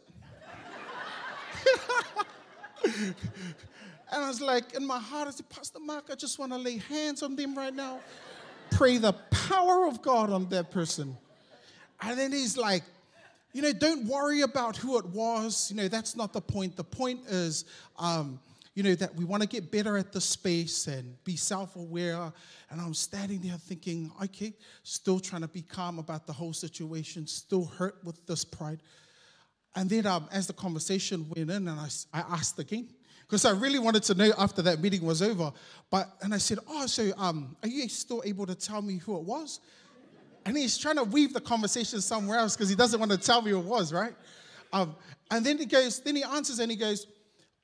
and 2.85 3.15
I 4.11 4.27
was 4.27 4.41
like, 4.41 4.73
in 4.75 4.85
my 4.85 4.99
heart, 4.99 5.27
I 5.27 5.31
said, 5.31 5.49
Pastor 5.49 5.79
Mark, 5.79 6.05
I 6.11 6.15
just 6.15 6.37
want 6.39 6.51
to 6.51 6.57
lay 6.57 6.77
hands 6.77 7.23
on 7.23 7.35
them 7.35 7.57
right 7.57 7.73
now 7.73 7.99
pray 8.71 8.97
the 8.97 9.13
power 9.13 9.87
of 9.87 10.01
God 10.01 10.29
on 10.31 10.49
that 10.49 10.71
person. 10.71 11.17
And 12.01 12.17
then 12.17 12.31
he's 12.31 12.57
like, 12.57 12.83
you 13.53 13.61
know, 13.61 13.73
don't 13.73 14.05
worry 14.05 14.41
about 14.41 14.77
who 14.77 14.97
it 14.97 15.05
was. 15.05 15.71
You 15.71 15.77
know, 15.77 15.87
that's 15.87 16.15
not 16.15 16.33
the 16.33 16.41
point. 16.41 16.75
The 16.75 16.83
point 16.83 17.21
is, 17.27 17.65
um, 17.97 18.39
you 18.75 18.83
know, 18.83 18.95
that 18.95 19.15
we 19.15 19.25
want 19.25 19.41
to 19.41 19.49
get 19.49 19.71
better 19.71 19.97
at 19.97 20.11
the 20.11 20.21
space 20.21 20.87
and 20.87 21.21
be 21.23 21.35
self 21.35 21.75
aware. 21.75 22.31
And 22.69 22.79
I'm 22.79 22.93
standing 22.93 23.41
there 23.41 23.57
thinking, 23.57 24.11
okay, 24.23 24.53
still 24.83 25.19
trying 25.19 25.41
to 25.41 25.47
be 25.47 25.61
calm 25.61 25.99
about 25.99 26.27
the 26.27 26.33
whole 26.33 26.53
situation, 26.53 27.27
still 27.27 27.65
hurt 27.65 27.97
with 28.03 28.25
this 28.27 28.45
pride. 28.45 28.81
And 29.75 29.89
then 29.89 30.05
um, 30.05 30.27
as 30.31 30.47
the 30.47 30.53
conversation 30.53 31.25
went 31.35 31.49
in, 31.49 31.67
and 31.67 31.69
I, 31.69 31.87
I 32.13 32.19
asked 32.19 32.59
again, 32.59 32.89
because 33.29 33.45
I 33.45 33.51
really 33.51 33.77
wanted 33.77 34.01
to 34.03 34.15
know 34.15 34.31
after 34.39 34.63
that 34.63 34.81
meeting 34.81 35.05
was 35.05 35.21
over. 35.21 35.53
But 35.91 36.09
and 36.21 36.33
I 36.33 36.39
said, 36.39 36.57
"Oh, 36.67 36.87
so 36.87 37.11
um, 37.15 37.55
are 37.61 37.69
you 37.69 37.87
still 37.87 38.23
able 38.25 38.47
to 38.47 38.55
tell 38.55 38.81
me 38.81 38.97
who 38.97 39.15
it 39.17 39.23
was?" 39.23 39.59
And 40.45 40.57
he's 40.57 40.77
trying 40.77 40.95
to 40.95 41.03
weave 41.03 41.33
the 41.33 41.41
conversation 41.41 42.01
somewhere 42.01 42.39
else 42.39 42.55
because 42.55 42.69
he 42.69 42.75
doesn't 42.75 42.99
want 42.99 43.11
to 43.11 43.17
tell 43.17 43.41
me 43.41 43.51
who 43.51 43.59
it 43.59 43.65
was, 43.65 43.93
right? 43.93 44.15
Um, 44.73 44.95
and 45.29 45.45
then 45.45 45.57
he 45.59 45.65
goes, 45.65 45.99
then 45.99 46.15
he 46.15 46.23
answers 46.23 46.59
and 46.59 46.71
he 46.71 46.77
goes, 46.77 47.05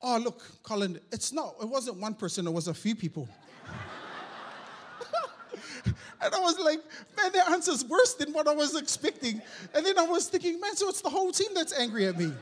"Oh, 0.04 0.18
look, 0.18 0.44
Colin, 0.62 1.00
it's 1.12 1.34
not. 1.34 1.56
It 1.60 1.68
wasn't 1.68 1.98
one 2.00 2.14
person. 2.14 2.46
It 2.46 2.54
was 2.54 2.68
a 2.68 2.74
few 2.74 2.96
people." 2.96 3.28
And 6.22 6.34
I 6.34 6.40
was 6.40 6.58
like, 6.58 6.80
man, 7.16 7.32
their 7.34 7.48
answer's 7.52 7.86
worse 7.86 8.16
than 8.16 8.34
what 8.34 8.48
I 8.48 8.54
was 8.54 8.76
expecting. 8.76 9.42
And 9.76 9.86
then 9.86 10.00
I 10.00 10.04
was 10.04 10.28
thinking, 10.28 10.60
man, 10.60 10.76
so 10.76 10.90
it's 10.90 11.02
the 11.02 11.10
whole 11.10 11.32
team 11.32 11.50
that's 11.54 11.78
angry 11.78 12.08
at 12.08 12.18
me. 12.18 12.34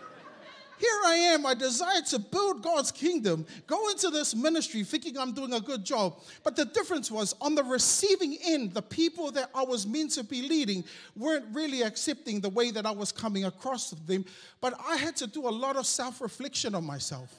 Here 0.80 1.02
I 1.06 1.16
am, 1.16 1.46
I 1.46 1.54
desire 1.54 2.02
to 2.10 2.20
build 2.20 2.64
God's 2.64 2.92
kingdom, 2.92 3.46
go 3.68 3.90
into 3.90 4.10
this 4.10 4.36
ministry 4.36 4.84
thinking 4.84 5.18
I'm 5.18 5.32
doing 5.32 5.54
a 5.54 5.60
good 5.60 5.84
job. 5.84 6.20
But 6.44 6.56
the 6.56 6.66
difference 6.66 7.12
was 7.12 7.36
on 7.42 7.54
the 7.56 7.64
receiving 7.64 8.38
end, 8.44 8.74
the 8.74 8.82
people 8.82 9.32
that 9.32 9.52
I 9.54 9.64
was 9.64 9.86
meant 9.86 10.12
to 10.12 10.24
be 10.24 10.42
leading 10.42 10.84
weren't 11.16 11.46
really 11.54 11.84
accepting 11.84 12.42
the 12.42 12.50
way 12.50 12.72
that 12.72 12.86
I 12.86 12.92
was 12.92 13.12
coming 13.12 13.46
across 13.46 13.90
to 13.92 13.96
them. 14.08 14.26
But 14.62 14.80
I 14.86 14.98
had 14.98 15.16
to 15.18 15.28
do 15.28 15.48
a 15.48 15.52
lot 15.52 15.76
of 15.76 15.86
self 15.86 16.22
reflection 16.22 16.74
on 16.74 16.84
myself. 16.84 17.32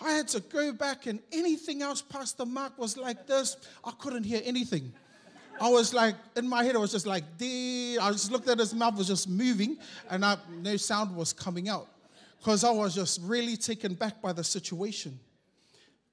I 0.00 0.12
had 0.12 0.28
to 0.28 0.40
go 0.40 0.72
back, 0.72 1.06
and 1.06 1.18
anything 1.32 1.82
else 1.82 2.00
Pastor 2.00 2.46
Mark 2.46 2.78
was 2.78 2.96
like 2.96 3.26
this, 3.26 3.56
I 3.84 3.90
couldn't 3.98 4.24
hear 4.24 4.40
anything. 4.44 4.92
I 5.60 5.68
was 5.68 5.92
like, 5.92 6.14
in 6.36 6.48
my 6.48 6.64
head, 6.64 6.74
I 6.74 6.78
was 6.78 6.92
just 6.92 7.06
like, 7.06 7.24
Dee. 7.36 7.98
I 7.98 8.10
just 8.12 8.32
looked 8.32 8.48
at 8.48 8.58
his 8.58 8.72
mouth 8.72 8.96
was 8.96 9.08
just 9.08 9.28
moving, 9.28 9.76
and 10.08 10.24
I, 10.24 10.38
no 10.62 10.76
sound 10.76 11.14
was 11.14 11.34
coming 11.34 11.68
out 11.68 11.88
because 12.40 12.64
I 12.64 12.70
was 12.70 12.94
just 12.94 13.20
really 13.22 13.56
taken 13.56 13.94
back 13.94 14.22
by 14.22 14.32
the 14.32 14.42
situation. 14.42 15.20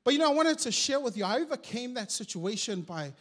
But 0.03 0.13
you 0.13 0.19
know, 0.19 0.29
I 0.29 0.33
wanted 0.33 0.59
to 0.59 0.71
share 0.71 0.99
with 0.99 1.17
you, 1.17 1.23
I 1.23 1.39
overcame 1.39 1.93
that 1.93 2.11
situation 2.11 2.81
by, 2.81 3.13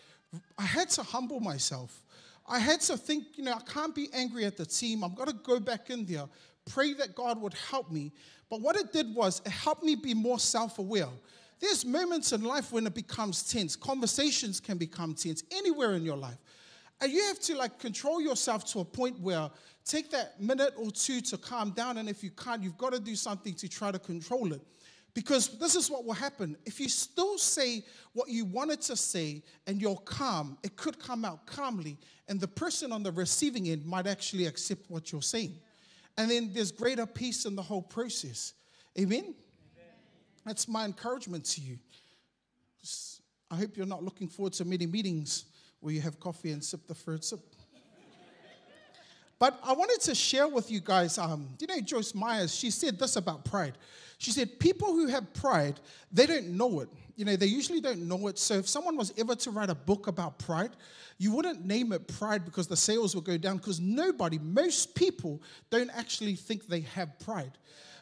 I 0.58 0.62
had 0.62 0.90
to 0.90 1.02
humble 1.02 1.40
myself. 1.40 2.02
I 2.48 2.58
had 2.58 2.80
to 2.82 2.96
think, 2.96 3.24
you 3.36 3.44
know, 3.44 3.54
I 3.54 3.60
can't 3.60 3.94
be 3.94 4.08
angry 4.12 4.44
at 4.44 4.56
the 4.56 4.66
team. 4.66 5.02
I'm 5.02 5.14
going 5.14 5.28
to 5.28 5.34
go 5.34 5.58
back 5.58 5.90
in 5.90 6.04
there, 6.04 6.24
pray 6.70 6.94
that 6.94 7.14
God 7.14 7.40
would 7.40 7.54
help 7.54 7.90
me. 7.90 8.12
But 8.48 8.60
what 8.60 8.76
it 8.76 8.92
did 8.92 9.14
was, 9.14 9.40
it 9.44 9.50
helped 9.50 9.82
me 9.82 9.94
be 9.94 10.14
more 10.14 10.38
self 10.38 10.78
aware. 10.78 11.08
There's 11.58 11.84
moments 11.84 12.32
in 12.32 12.44
life 12.44 12.70
when 12.70 12.86
it 12.86 12.94
becomes 12.94 13.42
tense. 13.42 13.76
Conversations 13.76 14.60
can 14.60 14.76
become 14.76 15.14
tense 15.14 15.42
anywhere 15.50 15.94
in 15.94 16.04
your 16.04 16.16
life. 16.16 16.38
And 17.00 17.12
you 17.12 17.22
have 17.26 17.40
to 17.40 17.56
like 17.56 17.78
control 17.78 18.20
yourself 18.20 18.64
to 18.72 18.80
a 18.80 18.84
point 18.84 19.20
where 19.20 19.50
take 19.84 20.10
that 20.10 20.40
minute 20.40 20.74
or 20.76 20.90
two 20.90 21.20
to 21.22 21.36
calm 21.36 21.70
down. 21.70 21.98
And 21.98 22.08
if 22.08 22.24
you 22.24 22.30
can't, 22.30 22.62
you've 22.62 22.78
got 22.78 22.92
to 22.92 23.00
do 23.00 23.14
something 23.14 23.54
to 23.54 23.68
try 23.68 23.90
to 23.90 23.98
control 23.98 24.52
it. 24.52 24.62
Because 25.14 25.58
this 25.58 25.74
is 25.74 25.90
what 25.90 26.04
will 26.04 26.12
happen. 26.12 26.56
If 26.66 26.78
you 26.78 26.90
still 26.90 27.38
say 27.38 27.82
what 28.12 28.28
you 28.28 28.44
wanted 28.44 28.82
to 28.82 28.96
say 28.96 29.42
and 29.66 29.80
you're 29.80 29.96
calm, 29.96 30.58
it 30.62 30.76
could 30.76 30.98
come 30.98 31.24
out 31.24 31.46
calmly, 31.46 31.96
and 32.28 32.38
the 32.38 32.48
person 32.48 32.92
on 32.92 33.02
the 33.02 33.10
receiving 33.12 33.68
end 33.68 33.86
might 33.86 34.06
actually 34.06 34.44
accept 34.44 34.90
what 34.90 35.12
you're 35.12 35.22
saying. 35.22 35.54
And 36.18 36.30
then 36.30 36.50
there's 36.52 36.70
greater 36.70 37.06
peace 37.06 37.46
in 37.46 37.56
the 37.56 37.62
whole 37.62 37.80
process. 37.80 38.52
Amen? 38.98 39.20
Amen. 39.20 39.34
That's 40.44 40.68
my 40.68 40.84
encouragement 40.84 41.46
to 41.46 41.62
you. 41.62 41.78
I 43.50 43.56
hope 43.56 43.76
you're 43.76 43.86
not 43.86 44.02
looking 44.02 44.28
forward 44.28 44.52
to 44.54 44.66
many 44.66 44.86
meetings 44.86 45.46
where 45.80 45.92
you 45.92 46.00
have 46.00 46.18
coffee 46.18 46.52
and 46.52 46.62
sip 46.62 46.86
the 46.86 46.94
fruit 46.94 47.24
sip. 47.24 47.40
But 49.38 49.60
I 49.62 49.74
wanted 49.74 50.00
to 50.02 50.14
share 50.14 50.48
with 50.48 50.70
you 50.70 50.80
guys, 50.80 51.18
um, 51.18 51.48
you 51.60 51.66
know, 51.66 51.78
Joyce 51.80 52.14
Myers, 52.14 52.54
she 52.54 52.70
said 52.70 52.98
this 52.98 53.16
about 53.16 53.44
pride. 53.44 53.74
She 54.18 54.30
said, 54.30 54.58
People 54.58 54.88
who 54.94 55.08
have 55.08 55.32
pride, 55.34 55.78
they 56.10 56.26
don't 56.26 56.48
know 56.56 56.80
it. 56.80 56.88
You 57.16 57.24
know, 57.24 57.36
they 57.36 57.46
usually 57.46 57.80
don't 57.80 58.08
know 58.08 58.28
it. 58.28 58.38
So 58.38 58.54
if 58.54 58.68
someone 58.68 58.96
was 58.96 59.12
ever 59.18 59.34
to 59.34 59.50
write 59.50 59.70
a 59.70 59.74
book 59.74 60.06
about 60.06 60.38
pride, 60.38 60.70
you 61.18 61.32
wouldn't 61.32 61.64
name 61.64 61.92
it 61.92 62.08
pride 62.08 62.44
because 62.44 62.66
the 62.66 62.76
sales 62.76 63.14
would 63.14 63.24
go 63.24 63.36
down 63.36 63.58
because 63.58 63.80
nobody, 63.80 64.38
most 64.38 64.94
people 64.94 65.42
don't 65.70 65.90
actually 65.90 66.34
think 66.34 66.66
they 66.66 66.80
have 66.80 67.18
pride. 67.18 67.52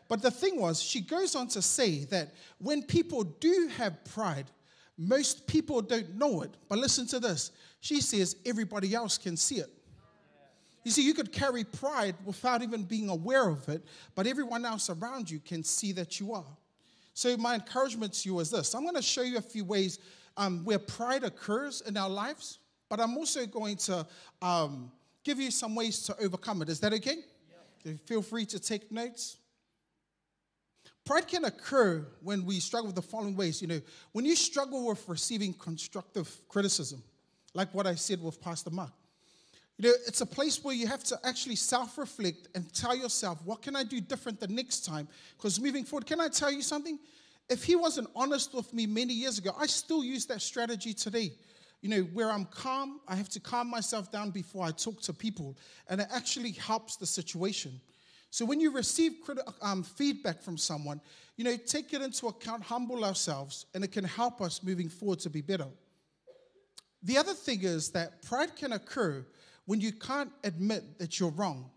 But 0.09 0.21
the 0.21 0.31
thing 0.31 0.61
was, 0.61 0.83
she 0.83 1.01
goes 1.01 1.35
on 1.35 1.49
to 1.49 1.63
say 1.63 2.05
that 2.07 2.35
when 2.59 2.83
people 2.83 3.25
do 3.25 3.71
have 3.77 4.05
pride, 4.05 4.51
most 4.97 5.47
people 5.47 5.81
don't 5.83 6.15
know 6.17 6.43
it. 6.43 6.51
But 6.69 6.79
listen 6.79 7.07
to 7.09 7.21
this. 7.21 7.51
She 7.81 8.01
says 8.01 8.37
everybody 8.47 8.95
else 8.95 9.19
can 9.19 9.37
see 9.37 9.57
it. 9.57 9.71
You 10.85 10.91
see, 10.91 11.03
you 11.03 11.15
could 11.15 11.33
carry 11.33 11.65
pride 11.65 12.15
without 12.25 12.63
even 12.63 12.83
being 12.83 13.09
aware 13.09 13.49
of 13.49 13.69
it, 13.71 13.83
but 14.15 14.27
everyone 14.27 14.67
else 14.67 14.91
around 14.91 15.31
you 15.31 15.41
can 15.41 15.65
see 15.65 15.93
that 15.93 16.21
you 16.21 16.35
are. 16.35 16.45
So, 17.15 17.37
my 17.39 17.55
encouragement 17.55 18.13
to 18.15 18.29
you 18.29 18.39
is 18.41 18.51
this 18.51 18.75
I'm 18.75 18.83
going 18.83 18.95
to 18.95 19.03
show 19.03 19.23
you 19.23 19.39
a 19.39 19.43
few 19.43 19.65
ways 19.65 19.99
um, 20.37 20.65
where 20.65 20.79
pride 20.79 21.25
occurs 21.25 21.81
in 21.83 21.97
our 21.97 22.11
lives, 22.11 22.59
but 22.91 23.01
I'm 23.01 23.17
also 23.17 23.47
going 23.47 23.77
to 23.77 24.07
um, 24.43 24.93
give 25.23 25.41
you 25.41 25.51
some 25.51 25.75
ways 25.75 26.03
to 26.03 26.17
overcome 26.21 26.61
it. 26.61 26.69
Is 26.69 26.81
that 26.81 26.93
okay? 26.93 27.19
Yeah. 27.85 27.93
Feel 28.05 28.21
free 28.21 28.45
to 28.47 28.61
take 28.61 28.93
notes. 28.93 29.39
Pride 31.05 31.29
can 31.29 31.45
occur 31.45 32.07
when 32.23 32.47
we 32.47 32.61
struggle 32.61 32.87
with 32.87 32.97
the 32.97 33.03
following 33.03 33.37
ways. 33.37 33.61
You 33.61 33.69
know, 33.69 33.81
when 34.13 34.25
you 34.25 34.35
struggle 34.35 34.87
with 34.87 35.07
receiving 35.09 35.53
constructive 35.53 36.31
criticism, 36.49 37.03
like 37.53 37.75
what 37.75 37.87
I 37.87 37.95
said 37.95 38.23
with 38.23 38.41
Pastor 38.41 38.71
Mark, 38.71 38.93
you 39.77 39.89
know, 39.89 39.95
it's 40.07 40.21
a 40.21 40.27
place 40.27 40.63
where 40.63 40.75
you 40.75 40.87
have 40.87 41.03
to 41.05 41.19
actually 41.25 41.57
self 41.57 41.99
reflect 41.99 42.49
and 42.55 42.73
tell 42.73 42.97
yourself, 42.97 43.41
what 43.45 43.61
can 43.61 43.77
I 43.77 43.83
do 43.83 44.01
different 44.01 44.41
the 44.41 44.49
next 44.49 44.85
time? 44.85 45.09
Because 45.37 45.61
moving 45.61 45.85
forward, 45.85 46.07
can 46.07 46.21
I 46.21 46.29
tell 46.29 46.51
you 46.51 46.63
something? 46.63 46.99
If 47.51 47.65
he 47.65 47.77
wasn't 47.77 48.09
honest 48.17 48.55
with 48.55 48.73
me 48.73 48.87
many 48.87 49.13
years 49.13 49.39
ago, 49.39 49.51
I 49.59 49.67
still 49.67 50.03
use 50.03 50.25
that 50.27 50.41
strategy 50.41 50.95
today. 50.95 51.33
You 51.83 51.91
know, 51.91 52.03
where 52.15 52.31
I'm 52.31 52.47
calm, 52.47 53.01
I 53.07 53.15
have 53.17 53.29
to 53.31 53.41
calm 53.41 53.69
myself 53.69 54.11
down 54.11 54.31
before 54.31 54.65
I 54.65 54.71
talk 54.71 55.03
to 55.03 55.13
people, 55.13 55.59
and 55.89 56.01
it 56.01 56.07
actually 56.11 56.53
helps 56.53 56.97
the 56.97 57.05
situation. 57.05 57.79
So 58.35 58.45
when 58.45 58.59
you 58.59 58.73
receive 58.73 59.13
um, 59.63 59.85
feedback 59.85 60.43
from 60.43 60.59
someone, 60.59 61.01
you 61.37 61.45
know, 61.45 61.57
take 61.57 61.93
it 61.93 62.03
into 62.03 62.27
account, 62.27 62.65
humble 62.65 63.05
ourselves, 63.05 63.67
and 63.75 63.85
it 63.85 63.93
can 63.93 64.03
help 64.03 64.41
us 64.41 64.61
moving 64.61 64.89
forward 64.89 65.21
to 65.21 65.31
be 65.31 65.41
better. 65.41 65.69
The 67.05 67.17
other 67.17 67.33
thing 67.33 67.63
is 67.63 67.91
that 67.91 68.23
pride 68.23 68.57
can 68.57 68.73
occur 68.73 69.25
when 69.67 69.81
you 69.81 69.93
can't 69.93 70.33
admit 70.43 70.99
that 70.99 71.21
you're 71.21 71.31
wrong. 71.31 71.71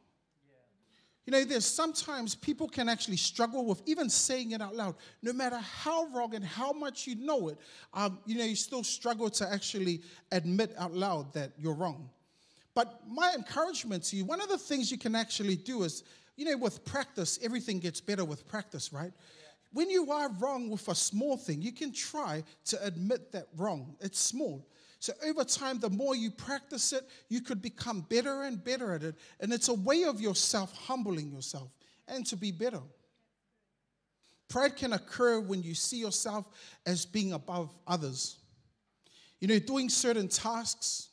You 1.28 1.32
know, 1.34 1.44
there's 1.44 1.64
sometimes 1.64 2.34
people 2.34 2.68
can 2.68 2.90
actually 2.90 3.18
struggle 3.18 3.64
with 3.64 3.84
even 3.86 4.10
saying 4.10 4.50
it 4.50 4.60
out 4.60 4.76
loud. 4.76 4.96
No 5.22 5.34
matter 5.34 5.60
how 5.60 6.08
wrong 6.08 6.34
and 6.34 6.44
how 6.44 6.72
much 6.72 7.06
you 7.06 7.24
know 7.24 7.50
it, 7.50 7.60
um, 7.94 8.18
you 8.26 8.36
know, 8.36 8.46
you 8.46 8.56
still 8.56 8.84
struggle 8.84 9.30
to 9.30 9.48
actually 9.48 10.02
admit 10.32 10.74
out 10.80 10.96
loud 10.96 11.32
that 11.34 11.52
you're 11.60 11.76
wrong. 11.76 12.10
But 12.74 13.02
my 13.08 13.34
encouragement 13.36 14.06
to 14.06 14.16
you, 14.16 14.26
one 14.26 14.42
of 14.42 14.50
the 14.50 14.58
things 14.58 14.92
you 14.92 14.98
can 14.98 15.14
actually 15.14 15.56
do 15.56 15.84
is 15.84 16.04
you 16.38 16.46
know, 16.46 16.56
with 16.56 16.86
practice, 16.86 17.40
everything 17.42 17.80
gets 17.80 18.00
better 18.00 18.24
with 18.24 18.48
practice, 18.48 18.94
right? 18.94 19.12
When 19.74 19.90
you 19.90 20.12
are 20.12 20.32
wrong 20.40 20.70
with 20.70 20.88
a 20.88 20.96
small 20.96 21.36
thing, 21.36 21.62
you 21.62 21.74
can 21.74 21.92
try 21.92 22.44
to 22.66 22.84
admit 22.84 23.32
that 23.34 23.48
wrong. 23.58 23.96
It's 24.00 24.20
small. 24.20 24.66
So 25.00 25.14
over 25.26 25.44
time, 25.44 25.80
the 25.80 25.90
more 25.90 26.16
you 26.16 26.32
practice 26.32 26.94
it, 26.94 27.04
you 27.28 27.42
could 27.42 27.62
become 27.62 28.02
better 28.02 28.44
and 28.44 28.64
better 28.64 28.94
at 28.94 29.04
it. 29.04 29.16
And 29.40 29.52
it's 29.52 29.68
a 29.68 29.74
way 29.74 30.04
of 30.04 30.22
yourself 30.22 30.74
humbling 30.74 31.32
yourself 31.32 31.70
and 32.08 32.26
to 32.28 32.36
be 32.38 32.52
better. 32.52 32.82
Pride 34.48 34.76
can 34.76 34.94
occur 34.94 35.40
when 35.42 35.62
you 35.62 35.74
see 35.74 35.98
yourself 35.98 36.46
as 36.86 37.06
being 37.06 37.34
above 37.34 37.74
others. 37.86 38.38
You 39.40 39.48
know, 39.48 39.60
doing 39.60 39.90
certain 39.90 40.28
tasks 40.28 41.10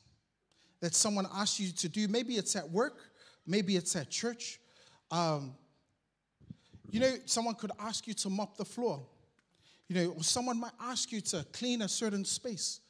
that 0.80 0.94
someone 0.94 1.26
asks 1.34 1.58
you 1.58 1.72
to 1.72 1.88
do, 1.88 2.08
maybe 2.08 2.34
it's 2.34 2.54
at 2.56 2.70
work, 2.70 3.10
maybe 3.46 3.76
it's 3.76 3.96
at 3.96 4.10
church, 4.10 4.60
um, 5.11 5.55
you 6.90 7.01
know, 7.01 7.12
someone 7.25 7.55
could 7.55 7.73
ask 7.79 8.07
you 8.07 8.14
to 8.14 8.31
mop 8.31 8.57
the 8.57 8.64
floor. 8.64 9.05
You 9.88 9.97
know, 9.97 10.14
or 10.17 10.23
someone 10.23 10.61
might 10.61 10.73
ask 10.81 11.12
you 11.12 11.21
to 11.21 11.45
clean 11.53 11.83
a 11.83 11.88
certain 11.88 12.25
space. 12.25 12.81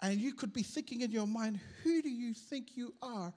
And 0.00 0.18
you 0.18 0.32
could 0.32 0.52
be 0.52 0.62
thinking 0.62 1.02
in 1.02 1.10
your 1.10 1.26
mind, 1.26 1.60
who 1.82 2.00
do 2.00 2.08
you 2.08 2.32
think 2.32 2.76
you 2.76 2.94
are 3.02 3.32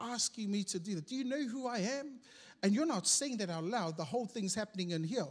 asking 0.00 0.50
me 0.50 0.64
to 0.64 0.78
do 0.78 0.96
that? 0.96 1.06
Do 1.06 1.14
you 1.14 1.24
know 1.24 1.44
who 1.46 1.68
I 1.68 1.78
am? 1.78 2.18
And 2.62 2.72
you're 2.72 2.86
not 2.86 3.06
saying 3.06 3.36
that 3.38 3.50
out 3.50 3.64
loud. 3.64 3.96
The 3.96 4.04
whole 4.04 4.26
thing's 4.26 4.54
happening 4.54 4.90
in 4.90 5.04
here. 5.04 5.26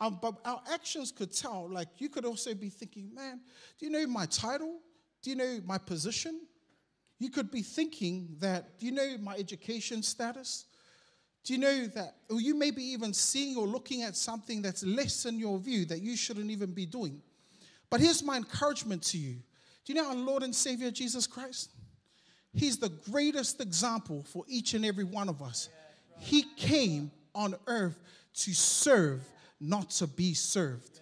Um, 0.00 0.18
but 0.20 0.34
our 0.44 0.60
actions 0.72 1.10
could 1.10 1.34
tell. 1.34 1.68
Like 1.68 1.88
you 1.98 2.08
could 2.08 2.24
also 2.24 2.54
be 2.54 2.68
thinking, 2.68 3.12
man, 3.14 3.40
do 3.78 3.86
you 3.86 3.92
know 3.92 4.06
my 4.06 4.26
title? 4.26 4.78
Do 5.22 5.30
you 5.30 5.36
know 5.36 5.60
my 5.64 5.78
position? 5.78 6.40
You 7.18 7.30
could 7.30 7.50
be 7.50 7.62
thinking 7.62 8.36
that, 8.40 8.78
do 8.78 8.86
you 8.86 8.92
know 8.92 9.16
my 9.20 9.34
education 9.36 10.02
status? 10.02 10.66
Do 11.44 11.52
you 11.52 11.58
know 11.58 11.86
that, 11.88 12.14
or 12.30 12.40
you 12.40 12.54
may 12.54 12.70
be 12.70 12.82
even 12.84 13.12
seeing 13.12 13.56
or 13.56 13.66
looking 13.66 14.02
at 14.02 14.16
something 14.16 14.62
that's 14.62 14.82
less 14.82 15.26
in 15.26 15.38
your 15.38 15.58
view 15.58 15.84
that 15.86 16.00
you 16.00 16.16
shouldn't 16.16 16.50
even 16.50 16.72
be 16.72 16.86
doing? 16.86 17.20
But 17.90 18.00
here's 18.00 18.22
my 18.22 18.36
encouragement 18.36 19.02
to 19.04 19.18
you. 19.18 19.34
Do 19.84 19.92
you 19.92 19.94
know 19.94 20.08
our 20.08 20.14
Lord 20.14 20.42
and 20.42 20.54
Savior 20.54 20.90
Jesus 20.90 21.26
Christ? 21.26 21.70
He's 22.54 22.78
the 22.78 22.88
greatest 22.88 23.60
example 23.60 24.24
for 24.26 24.44
each 24.48 24.72
and 24.74 24.86
every 24.86 25.04
one 25.04 25.28
of 25.28 25.42
us. 25.42 25.68
He 26.18 26.44
came 26.56 27.10
on 27.34 27.54
earth 27.66 28.00
to 28.36 28.54
serve, 28.54 29.22
not 29.60 29.90
to 29.90 30.06
be 30.06 30.32
served. 30.32 31.00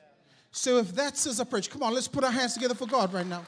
So 0.50 0.78
if 0.78 0.92
that's 0.92 1.24
his 1.24 1.38
approach, 1.38 1.70
come 1.70 1.82
on, 1.82 1.94
let's 1.94 2.08
put 2.08 2.24
our 2.24 2.32
hands 2.32 2.54
together 2.54 2.74
for 2.74 2.86
God 2.86 3.12
right 3.12 3.26
now. 3.26 3.44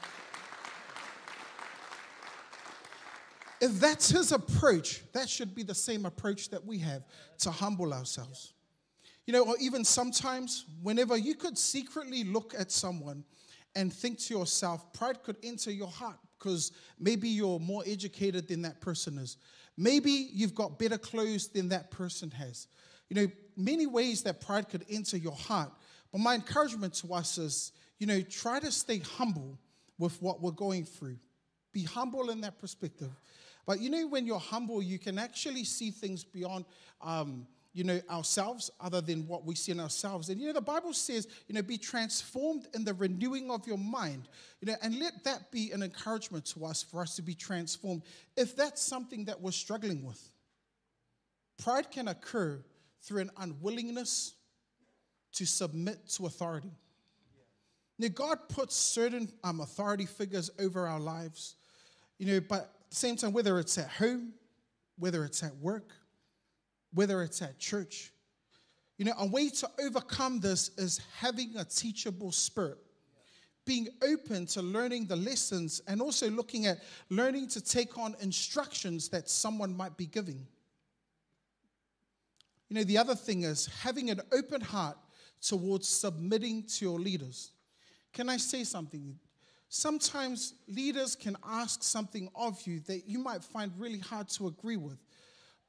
If 3.65 3.79
that's 3.79 4.09
his 4.09 4.31
approach, 4.31 5.01
that 5.13 5.27
should 5.27 5.55
be 5.55 5.63
the 5.63 5.73
same 5.73 6.05
approach 6.05 6.49
that 6.49 6.63
we 6.63 6.77
have 6.79 7.01
to 7.39 7.49
humble 7.49 7.95
ourselves. 7.95 8.53
You 9.25 9.33
know, 9.33 9.43
or 9.43 9.55
even 9.59 9.83
sometimes, 9.83 10.65
whenever 10.83 11.17
you 11.17 11.33
could 11.33 11.57
secretly 11.57 12.23
look 12.23 12.53
at 12.55 12.71
someone 12.71 13.23
and 13.75 13.91
think 13.91 14.19
to 14.19 14.37
yourself, 14.37 14.93
pride 14.93 15.23
could 15.23 15.37
enter 15.41 15.71
your 15.71 15.87
heart 15.87 16.19
because 16.37 16.73
maybe 16.99 17.27
you're 17.27 17.57
more 17.57 17.81
educated 17.87 18.47
than 18.47 18.61
that 18.61 18.81
person 18.81 19.17
is. 19.17 19.37
Maybe 19.77 20.11
you've 20.11 20.53
got 20.53 20.77
better 20.77 20.99
clothes 20.99 21.47
than 21.47 21.69
that 21.69 21.89
person 21.89 22.29
has. 22.29 22.67
You 23.09 23.15
know, 23.15 23.31
many 23.57 23.87
ways 23.87 24.21
that 24.23 24.41
pride 24.41 24.69
could 24.69 24.85
enter 24.91 25.17
your 25.17 25.33
heart. 25.35 25.71
But 26.11 26.19
my 26.19 26.35
encouragement 26.35 26.93
to 26.95 27.15
us 27.15 27.39
is, 27.39 27.71
you 27.97 28.05
know, 28.05 28.21
try 28.21 28.59
to 28.59 28.71
stay 28.71 28.99
humble 28.99 29.57
with 29.97 30.21
what 30.21 30.39
we're 30.39 30.51
going 30.51 30.85
through. 30.85 31.17
Be 31.73 31.81
humble 31.81 32.29
in 32.29 32.41
that 32.41 32.59
perspective. 32.59 33.09
But 33.65 33.79
you 33.81 33.89
know, 33.89 34.07
when 34.07 34.25
you're 34.25 34.39
humble, 34.39 34.81
you 34.81 34.99
can 34.99 35.17
actually 35.17 35.63
see 35.63 35.91
things 35.91 36.23
beyond. 36.23 36.65
Um, 37.01 37.47
you 37.75 37.83
know, 37.83 37.99
ourselves 38.09 38.71
other 38.79 39.01
than 39.01 39.27
what 39.27 39.43
we 39.43 39.53
see 39.53 39.73
in 39.73 39.81
ourselves. 39.81 40.29
And 40.29 40.39
you 40.39 40.47
know, 40.47 40.53
the 40.53 40.61
Bible 40.61 40.93
says, 40.93 41.27
you 41.45 41.53
know, 41.53 41.61
be 41.61 41.77
transformed 41.77 42.69
in 42.73 42.85
the 42.85 42.93
renewing 42.93 43.51
of 43.51 43.67
your 43.67 43.77
mind. 43.77 44.29
You 44.61 44.67
know, 44.67 44.75
and 44.81 44.97
let 44.97 45.25
that 45.25 45.51
be 45.51 45.71
an 45.71 45.83
encouragement 45.83 46.45
to 46.45 46.65
us 46.65 46.81
for 46.81 47.01
us 47.01 47.17
to 47.17 47.21
be 47.21 47.35
transformed 47.35 48.03
if 48.37 48.55
that's 48.55 48.81
something 48.81 49.25
that 49.25 49.41
we're 49.41 49.51
struggling 49.51 50.05
with. 50.05 50.21
Pride 51.57 51.91
can 51.91 52.07
occur 52.07 52.63
through 53.01 53.21
an 53.21 53.31
unwillingness 53.37 54.35
to 55.33 55.45
submit 55.45 56.07
to 56.11 56.27
authority. 56.27 56.71
Now, 57.99 58.07
God 58.07 58.37
puts 58.47 58.75
certain 58.75 59.29
um, 59.43 59.59
authority 59.59 60.05
figures 60.05 60.49
over 60.59 60.87
our 60.87 60.99
lives, 60.99 61.55
you 62.19 62.25
know, 62.25 62.39
but 62.39 62.73
same 62.95 63.15
time, 63.15 63.33
whether 63.33 63.59
it's 63.59 63.77
at 63.77 63.89
home, 63.89 64.33
whether 64.97 65.25
it's 65.25 65.43
at 65.43 65.55
work, 65.57 65.91
whether 66.93 67.21
it's 67.21 67.41
at 67.41 67.59
church, 67.59 68.11
you 68.97 69.05
know, 69.05 69.13
a 69.19 69.27
way 69.27 69.49
to 69.49 69.69
overcome 69.79 70.39
this 70.39 70.69
is 70.77 71.01
having 71.17 71.53
a 71.57 71.65
teachable 71.65 72.31
spirit, 72.31 72.77
being 73.65 73.87
open 74.01 74.45
to 74.45 74.61
learning 74.61 75.05
the 75.07 75.15
lessons 75.15 75.81
and 75.87 76.01
also 76.01 76.29
looking 76.29 76.65
at 76.65 76.77
learning 77.09 77.47
to 77.49 77.61
take 77.61 77.97
on 77.97 78.15
instructions 78.21 79.09
that 79.09 79.29
someone 79.29 79.75
might 79.75 79.97
be 79.97 80.05
giving. 80.05 80.47
You 82.69 82.77
know, 82.77 82.83
the 82.83 82.97
other 82.97 83.15
thing 83.15 83.43
is 83.43 83.67
having 83.81 84.09
an 84.09 84.21
open 84.31 84.61
heart 84.61 84.97
towards 85.41 85.87
submitting 85.87 86.63
to 86.63 86.85
your 86.85 86.99
leaders. 86.99 87.51
Can 88.13 88.29
I 88.29 88.37
say 88.37 88.63
something? 88.63 89.19
Sometimes 89.69 90.53
leaders 90.67 91.15
can 91.15 91.35
ask 91.43 91.83
something 91.83 92.29
of 92.35 92.61
you 92.65 92.79
that 92.81 93.07
you 93.07 93.19
might 93.19 93.43
find 93.43 93.71
really 93.77 93.99
hard 93.99 94.29
to 94.29 94.47
agree 94.47 94.77
with. 94.77 94.97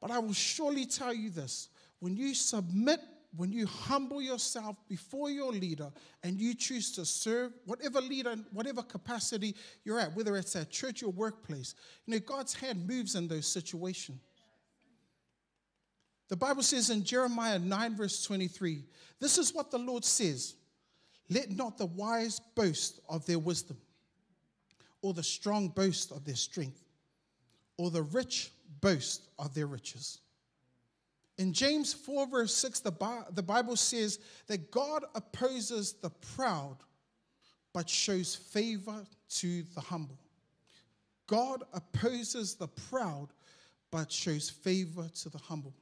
But 0.01 0.11
I 0.11 0.19
will 0.19 0.35
surely 0.35 0.87
tell 0.87 1.15
you 1.15 1.31
this 1.31 1.69
when 2.01 2.17
you 2.17 2.35
submit, 2.35 3.01
when 3.35 3.53
you 3.53 3.67
humble 3.67 4.21
yourself 4.21 4.77
before 4.89 5.31
your 5.31 5.51
leader 5.51 5.91
and 6.23 6.39
you 6.39 6.55
choose 6.55 6.93
to 6.93 7.05
serve 7.05 7.53
whatever 7.65 8.01
leader, 8.01 8.37
whatever 8.53 8.83
capacity 8.83 9.55
you're 9.85 9.99
at, 9.99 10.15
whether 10.15 10.37
it's 10.37 10.55
at 10.57 10.71
church 10.71 11.03
or 11.03 11.11
workplace, 11.11 11.75
you 12.07 12.15
know, 12.15 12.21
God's 12.21 12.55
hand 12.55 12.87
moves 12.87 13.15
in 13.15 13.29
those 13.29 13.47
situations. 13.47 14.21
The 16.29 16.37
Bible 16.37 16.63
says 16.63 16.91
in 16.91 17.05
Jeremiah 17.05 17.59
9, 17.59 17.97
verse 17.97 18.23
23, 18.25 18.85
this 19.21 19.39
is 19.39 19.55
what 19.55 19.71
the 19.71 19.79
Lord 19.79 20.05
says 20.05 20.57
Let 21.31 21.51
not 21.51 21.79
the 21.79 21.87
wise 21.87 22.41
boast 22.55 23.01
of 23.09 23.25
their 23.27 23.39
wisdom 23.39 23.79
or 25.03 25.13
the 25.13 25.23
strong 25.23 25.69
boast 25.69 26.11
of 26.11 26.25
their 26.25 26.37
strength, 26.37 26.83
or 27.79 27.91
the 27.91 28.03
rich 28.03 28.51
boast 28.81 29.29
of 29.39 29.55
their 29.55 29.67
riches. 29.67 30.21
In 31.39 31.53
James 31.53 31.93
4, 31.93 32.29
verse 32.29 32.55
6, 32.55 32.81
the, 32.81 32.91
Bi- 32.91 33.25
the 33.35 33.43
Bible 33.43 33.77
says 33.77 34.19
that 34.47 34.71
God 34.71 35.05
opposes 35.15 35.93
the 35.93 36.11
proud, 36.35 36.79
but 37.75 37.91
shows 37.91 38.35
favor 38.35 39.05
to 39.29 39.63
the 39.75 39.81
humble. 39.81 40.19
God 41.27 41.63
opposes 41.75 42.55
the 42.55 42.69
proud, 42.69 43.29
but 43.91 44.11
shows 44.11 44.49
favor 44.49 45.09
to 45.23 45.29
the 45.29 45.39
humble. 45.39 45.75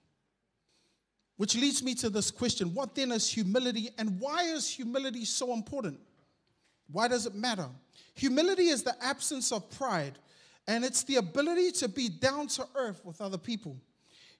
Which 1.37 1.57
leads 1.57 1.83
me 1.83 1.94
to 1.96 2.11
this 2.11 2.31
question 2.31 2.74
What 2.74 2.94
then 2.94 3.12
is 3.12 3.29
humility, 3.29 3.90
and 3.98 4.18
why 4.20 4.44
is 4.44 4.68
humility 4.68 5.24
so 5.24 5.53
important? 5.53 6.00
Why 6.90 7.09
does 7.09 7.27
it 7.27 7.35
matter? 7.35 7.68
Humility 8.14 8.68
is 8.68 8.83
the 8.83 8.94
absence 9.03 9.53
of 9.53 9.68
pride, 9.70 10.18
and 10.66 10.85
it's 10.85 11.03
the 11.05 11.16
ability 11.16 11.73
to 11.73 11.88
be 11.88 12.09
down 12.09 12.47
to 12.49 12.66
earth 12.75 13.01
with 13.05 13.20
other 13.20 13.38
people. 13.38 13.77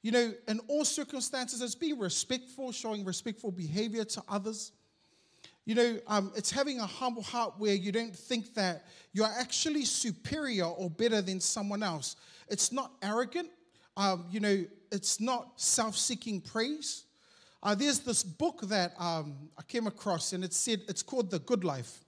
You 0.03 0.13
know, 0.13 0.35
in 0.49 0.61
all 0.69 0.85
circumstances, 0.85 1.63
it's 1.63 1.75
being 1.75 1.99
respectful, 1.99 2.73
showing 2.73 3.05
respectful 3.05 3.51
behavior 3.51 4.05
to 4.05 4.23
others. 4.29 4.73
You 5.65 5.75
know, 5.75 5.99
um, 6.07 6.31
it's 6.37 6.51
having 6.51 6.79
a 6.79 6.87
humble 6.87 7.23
heart 7.23 7.55
where 7.57 7.75
you 7.75 7.91
don't 7.91 8.15
think 8.15 8.53
that 8.55 8.85
you're 9.15 9.27
actually 9.27 9.87
superior 9.87 10.67
or 10.67 10.91
better 10.91 11.23
than 11.23 11.41
someone 11.41 11.83
else. 11.83 12.17
It's 12.49 12.71
not 12.71 12.93
arrogant. 13.03 13.49
Um, 13.97 14.27
you 14.31 14.41
know, 14.41 14.65
it's 14.93 15.21
not 15.21 15.59
self 15.59 15.97
seeking 15.97 16.41
praise. 16.43 17.05
Uh, 17.63 17.75
there's 17.75 18.01
this 18.01 18.23
book 18.23 18.61
that 18.65 18.93
um, 18.99 19.35
I 19.57 19.63
came 19.63 19.87
across, 19.87 20.35
and 20.35 20.45
it 20.45 20.53
said 20.53 20.83
it's 20.87 21.03
called 21.03 21.31
The 21.31 21.39
Good 21.39 21.65
Life. 21.65 22.04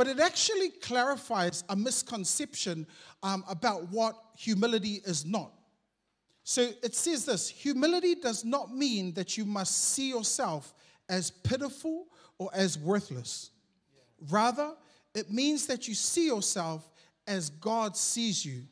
But 0.00 0.08
it 0.08 0.18
actually 0.18 0.70
clarifies 0.70 1.62
a 1.68 1.76
misconception 1.76 2.86
um, 3.22 3.44
about 3.46 3.90
what 3.90 4.16
humility 4.34 5.02
is 5.04 5.26
not. 5.26 5.52
So 6.42 6.70
it 6.82 6.94
says 6.94 7.26
this 7.26 7.50
humility 7.50 8.14
does 8.14 8.42
not 8.42 8.74
mean 8.74 9.12
that 9.12 9.36
you 9.36 9.44
must 9.44 9.90
see 9.90 10.08
yourself 10.08 10.72
as 11.10 11.30
pitiful 11.30 12.06
or 12.38 12.48
as 12.54 12.78
worthless. 12.78 13.50
Rather, 14.30 14.72
it 15.14 15.30
means 15.30 15.66
that 15.66 15.86
you 15.86 15.92
see 15.92 16.28
yourself 16.28 16.88
as 17.26 17.50
God 17.50 17.94
sees 17.94 18.42
you. 18.42 18.62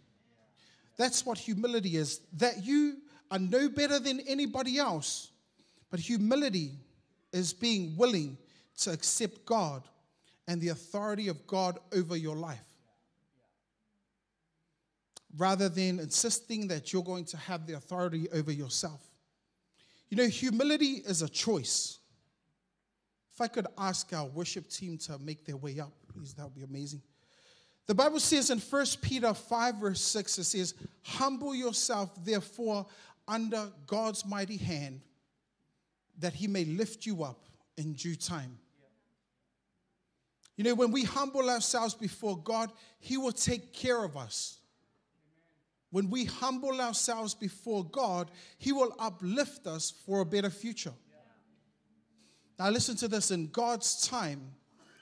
That's 0.96 1.26
what 1.26 1.36
humility 1.36 1.96
is, 1.96 2.22
that 2.38 2.64
you 2.64 3.02
are 3.30 3.38
no 3.38 3.68
better 3.68 3.98
than 3.98 4.20
anybody 4.20 4.78
else. 4.78 5.30
But 5.90 6.00
humility 6.00 6.78
is 7.34 7.52
being 7.52 7.98
willing 7.98 8.38
to 8.78 8.92
accept 8.92 9.44
God 9.44 9.82
and 10.48 10.60
the 10.60 10.70
authority 10.70 11.28
of 11.28 11.46
God 11.46 11.78
over 11.94 12.16
your 12.16 12.34
life 12.34 12.58
rather 15.36 15.68
than 15.68 16.00
insisting 16.00 16.66
that 16.68 16.92
you're 16.92 17.02
going 17.02 17.26
to 17.26 17.36
have 17.36 17.66
the 17.66 17.74
authority 17.74 18.28
over 18.32 18.50
yourself. 18.50 19.02
You 20.08 20.16
know, 20.16 20.26
humility 20.26 21.02
is 21.06 21.20
a 21.20 21.28
choice. 21.28 21.98
If 23.34 23.42
I 23.42 23.46
could 23.46 23.66
ask 23.76 24.10
our 24.14 24.24
worship 24.24 24.70
team 24.70 24.96
to 24.98 25.18
make 25.18 25.44
their 25.44 25.58
way 25.58 25.78
up, 25.78 25.92
please, 26.12 26.32
that 26.34 26.44
would 26.44 26.54
be 26.54 26.64
amazing. 26.64 27.02
The 27.86 27.94
Bible 27.94 28.18
says 28.18 28.50
in 28.50 28.58
1 28.58 28.86
Peter 29.02 29.32
5, 29.34 29.74
verse 29.76 30.00
6, 30.00 30.38
it 30.38 30.44
says, 30.44 30.74
Humble 31.02 31.54
yourself, 31.54 32.10
therefore, 32.24 32.86
under 33.26 33.70
God's 33.86 34.24
mighty 34.24 34.56
hand, 34.56 35.02
that 36.18 36.32
he 36.32 36.46
may 36.46 36.64
lift 36.64 37.04
you 37.04 37.22
up 37.22 37.44
in 37.76 37.92
due 37.92 38.16
time. 38.16 38.58
You 40.58 40.64
know, 40.64 40.74
when 40.74 40.90
we 40.90 41.04
humble 41.04 41.48
ourselves 41.48 41.94
before 41.94 42.36
God, 42.36 42.72
he 42.98 43.16
will 43.16 43.32
take 43.32 43.72
care 43.72 44.04
of 44.04 44.16
us. 44.16 44.58
When 45.90 46.10
we 46.10 46.24
humble 46.24 46.80
ourselves 46.80 47.34
before 47.34 47.84
God, 47.84 48.30
He 48.58 48.72
will 48.72 48.94
uplift 48.98 49.66
us 49.66 49.90
for 50.04 50.20
a 50.20 50.26
better 50.26 50.50
future. 50.50 50.92
Now, 52.58 52.68
listen 52.70 52.96
to 52.96 53.08
this 53.08 53.30
in 53.30 53.46
God's 53.46 54.06
time, 54.06 54.50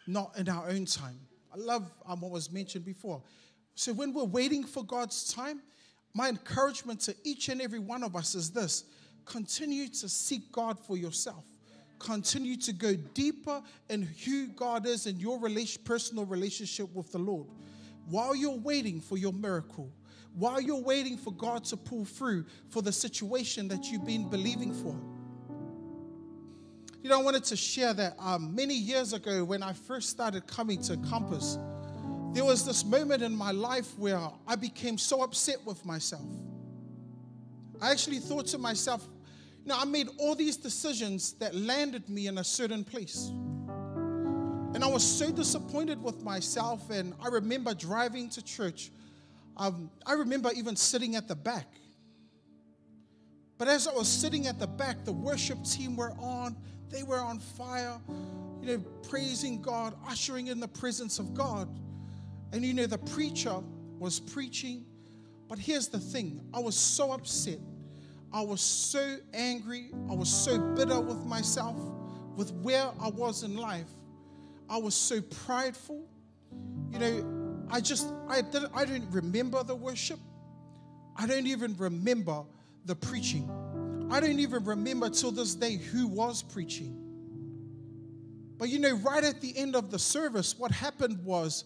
not 0.07 0.37
in 0.38 0.49
our 0.49 0.69
own 0.69 0.85
time. 0.85 1.19
I 1.53 1.57
love 1.57 1.90
um, 2.07 2.21
what 2.21 2.31
was 2.31 2.53
mentioned 2.53 2.85
before. 2.85 3.23
So, 3.75 3.92
when 3.92 4.12
we're 4.12 4.25
waiting 4.25 4.62
for 4.62 4.85
God's 4.85 5.33
time, 5.33 5.61
my 6.14 6.29
encouragement 6.29 7.01
to 7.01 7.16
each 7.25 7.49
and 7.49 7.61
every 7.61 7.81
one 7.81 8.05
of 8.05 8.14
us 8.14 8.35
is 8.35 8.51
this 8.51 8.85
continue 9.25 9.88
to 9.88 10.09
seek 10.09 10.53
God 10.53 10.79
for 10.79 10.97
yourself. 10.97 11.45
Continue 11.99 12.57
to 12.59 12.73
go 12.73 12.95
deeper 12.95 13.63
in 13.89 14.03
who 14.03 14.49
God 14.49 14.87
is 14.87 15.07
in 15.07 15.19
your 15.19 15.39
relation, 15.39 15.83
personal 15.85 16.25
relationship 16.25 16.93
with 16.95 17.11
the 17.13 17.19
Lord. 17.19 17.47
While 18.09 18.37
you're 18.37 18.59
waiting 18.59 19.01
for 19.01 19.17
your 19.17 19.33
miracle, 19.33 19.91
while 20.37 20.61
you're 20.61 20.83
waiting 20.83 21.17
for 21.17 21.33
God 21.33 21.65
to 21.65 21.77
pull 21.77 22.05
through 22.05 22.45
for 22.69 22.83
the 22.83 22.93
situation 22.93 23.69
that 23.69 23.87
you've 23.87 24.05
been 24.05 24.29
believing 24.29 24.75
for. 24.75 24.95
You 27.03 27.11
know, 27.11 27.21
I 27.21 27.23
wanted 27.23 27.45
to 27.45 27.57
share 27.57 27.95
that 27.95 28.17
um, 28.19 28.55
many 28.55 28.75
years 28.75 29.13
ago 29.13 29.45
when 29.45 29.63
I 29.63 29.73
first 29.73 30.11
started 30.11 30.47
coming 30.47 30.83
to 30.83 30.97
Compass, 30.99 31.59
there 32.33 32.45
was 32.45 32.67
this 32.67 32.85
moment 32.85 33.23
in 33.23 33.35
my 33.35 33.51
life 33.51 33.97
where 33.99 34.21
I 34.47 34.57
became 34.57 34.99
so 34.99 35.23
upset 35.23 35.57
with 35.65 35.85
myself. 35.87 36.27
I 37.81 37.91
actually 37.91 38.19
thought 38.19 38.47
to 38.49 38.59
myself, 38.59 39.07
know, 39.67 39.79
I 39.79 39.85
made 39.85 40.09
all 40.19 40.35
these 40.35 40.57
decisions 40.57 41.33
that 41.35 41.55
landed 41.55 42.09
me 42.09 42.27
in 42.27 42.39
a 42.39 42.45
certain 42.45 42.85
place. 42.85 43.31
And 44.75 44.85
I 44.85 44.87
was 44.87 45.05
so 45.05 45.31
disappointed 45.31 46.03
with 46.03 46.23
myself. 46.23 46.91
And 46.91 47.15
I 47.23 47.29
remember 47.29 47.75
driving 47.75 48.29
to 48.31 48.43
church 48.43 48.91
um, 49.57 49.91
I 50.05 50.13
remember 50.13 50.51
even 50.55 50.77
sitting 50.77 51.17
at 51.17 51.29
the 51.29 51.35
back. 51.35 51.67
But 53.59 53.69
as 53.69 53.89
I 53.89 53.93
was 53.95 54.07
sitting 54.07 54.47
at 54.47 54.59
the 54.59 54.67
back, 54.67 55.05
the 55.05 55.13
worship 55.13 55.65
team 55.65 55.97
were 55.97 56.13
on. 56.21 56.57
They 56.91 57.03
were 57.03 57.19
on 57.19 57.39
fire, 57.39 57.99
you 58.61 58.67
know, 58.67 58.79
praising 59.09 59.63
God, 59.63 59.95
ushering 60.07 60.49
in 60.49 60.61
the 60.61 60.69
presence 60.69 61.19
of 61.19 61.33
God. 61.33 61.69
And 62.53 62.65
you 62.65 62.75
know, 62.75 62.87
the 62.87 62.99
preacher 62.99 63.61
was 63.99 64.21
preaching. 64.21 64.85
But 65.49 65.59
here's 65.59 65.89
the 65.89 65.99
thing 65.99 66.43
I 66.53 66.61
was 66.61 66.77
so 66.77 67.13
upset. 67.13 67.59
I 68.33 68.43
was 68.43 68.61
so 68.61 69.17
angry. 69.33 69.91
I 70.11 70.15
was 70.15 70.29
so 70.29 70.59
bitter 70.59 71.01
with 71.01 71.25
myself, 71.25 71.77
with 72.37 72.53
where 72.53 72.91
I 73.01 73.09
was 73.09 73.43
in 73.43 73.57
life. 73.57 73.89
I 74.69 74.79
was 74.79 74.95
so 74.95 75.21
prideful. 75.21 76.05
You 76.91 76.99
know, 76.99 77.67
I 77.71 77.81
just, 77.81 78.09
I, 78.29 78.43
didn't, 78.43 78.71
I 78.75 78.85
don't 78.85 79.11
remember 79.11 79.62
the 79.62 79.75
worship. 79.75 80.19
I 81.17 81.27
don't 81.27 81.47
even 81.47 81.77
remember 81.77 82.45
the 82.85 82.95
preaching. 82.95 83.51
I 84.11 84.21
don't 84.21 84.39
even 84.39 84.65
remember 84.65 85.09
till 85.11 85.33
this 85.33 85.55
day 85.55 85.77
who 85.77 86.07
was 86.07 86.43
preaching. 86.43 87.03
But 88.59 88.69
you 88.69 88.79
know, 88.79 88.95
right 88.97 89.25
at 89.25 89.41
the 89.41 89.57
end 89.57 89.77
of 89.77 89.91
the 89.91 89.99
service, 89.99 90.59
what 90.59 90.71
happened 90.71 91.23
was 91.25 91.65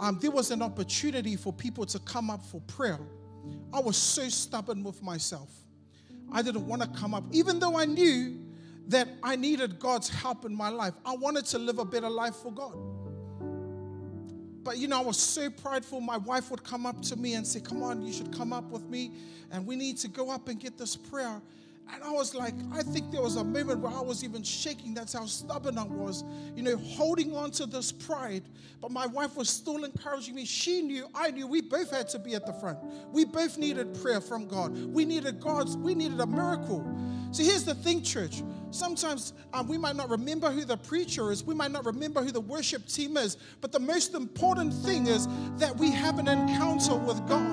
um, 0.00 0.18
there 0.20 0.30
was 0.30 0.50
an 0.50 0.62
opportunity 0.62 1.36
for 1.36 1.52
people 1.52 1.86
to 1.86 1.98
come 2.00 2.30
up 2.30 2.44
for 2.44 2.60
prayer. 2.62 2.98
I 3.72 3.80
was 3.80 3.96
so 3.96 4.28
stubborn 4.28 4.82
with 4.82 5.02
myself. 5.02 5.50
I 6.32 6.42
didn't 6.42 6.66
want 6.66 6.82
to 6.82 6.88
come 6.88 7.14
up, 7.14 7.24
even 7.30 7.58
though 7.58 7.78
I 7.78 7.84
knew 7.84 8.38
that 8.88 9.08
I 9.22 9.36
needed 9.36 9.78
God's 9.78 10.08
help 10.08 10.44
in 10.44 10.54
my 10.54 10.70
life. 10.70 10.94
I 11.04 11.14
wanted 11.14 11.44
to 11.46 11.58
live 11.58 11.78
a 11.78 11.84
better 11.84 12.10
life 12.10 12.36
for 12.36 12.52
God. 12.52 12.76
But 14.64 14.78
you 14.78 14.88
know, 14.88 14.98
I 14.98 15.04
was 15.04 15.18
so 15.18 15.50
prideful. 15.50 16.00
My 16.00 16.18
wife 16.18 16.50
would 16.50 16.62
come 16.62 16.86
up 16.86 17.02
to 17.02 17.16
me 17.16 17.34
and 17.34 17.46
say, 17.46 17.60
Come 17.60 17.82
on, 17.82 18.02
you 18.02 18.12
should 18.12 18.36
come 18.36 18.52
up 18.52 18.70
with 18.70 18.88
me, 18.88 19.12
and 19.50 19.66
we 19.66 19.76
need 19.76 19.98
to 19.98 20.08
go 20.08 20.30
up 20.30 20.48
and 20.48 20.58
get 20.58 20.78
this 20.78 20.96
prayer. 20.96 21.40
And 21.90 22.02
I 22.02 22.10
was 22.10 22.34
like, 22.34 22.54
I 22.72 22.82
think 22.82 23.10
there 23.10 23.22
was 23.22 23.36
a 23.36 23.44
moment 23.44 23.80
where 23.80 23.92
I 23.92 24.00
was 24.00 24.24
even 24.24 24.42
shaking. 24.42 24.94
That's 24.94 25.12
how 25.12 25.26
stubborn 25.26 25.76
I 25.78 25.84
was, 25.84 26.24
you 26.54 26.62
know, 26.62 26.76
holding 26.76 27.36
on 27.36 27.50
to 27.52 27.66
this 27.66 27.92
pride. 27.92 28.44
But 28.80 28.90
my 28.90 29.06
wife 29.06 29.36
was 29.36 29.50
still 29.50 29.84
encouraging 29.84 30.34
me. 30.34 30.44
She 30.44 30.82
knew, 30.82 31.06
I 31.14 31.30
knew 31.30 31.46
we 31.46 31.60
both 31.60 31.90
had 31.90 32.08
to 32.10 32.18
be 32.18 32.34
at 32.34 32.46
the 32.46 32.52
front. 32.54 32.78
We 33.12 33.24
both 33.24 33.58
needed 33.58 34.00
prayer 34.00 34.20
from 34.20 34.48
God. 34.48 34.76
We 34.92 35.04
needed 35.04 35.40
God's, 35.40 35.76
we 35.76 35.94
needed 35.94 36.20
a 36.20 36.26
miracle. 36.26 36.84
See, 37.30 37.44
here's 37.44 37.64
the 37.64 37.74
thing, 37.74 38.02
church. 38.02 38.42
Sometimes 38.70 39.32
um, 39.52 39.68
we 39.68 39.78
might 39.78 39.96
not 39.96 40.08
remember 40.08 40.50
who 40.50 40.64
the 40.64 40.76
preacher 40.76 41.30
is, 41.32 41.44
we 41.44 41.54
might 41.54 41.70
not 41.70 41.84
remember 41.84 42.22
who 42.22 42.30
the 42.30 42.40
worship 42.40 42.86
team 42.86 43.16
is, 43.16 43.36
but 43.60 43.72
the 43.72 43.80
most 43.80 44.14
important 44.14 44.72
thing 44.72 45.06
is 45.06 45.28
that 45.56 45.76
we 45.76 45.90
have 45.90 46.18
an 46.18 46.28
encounter 46.28 46.94
with 46.94 47.26
God. 47.26 47.52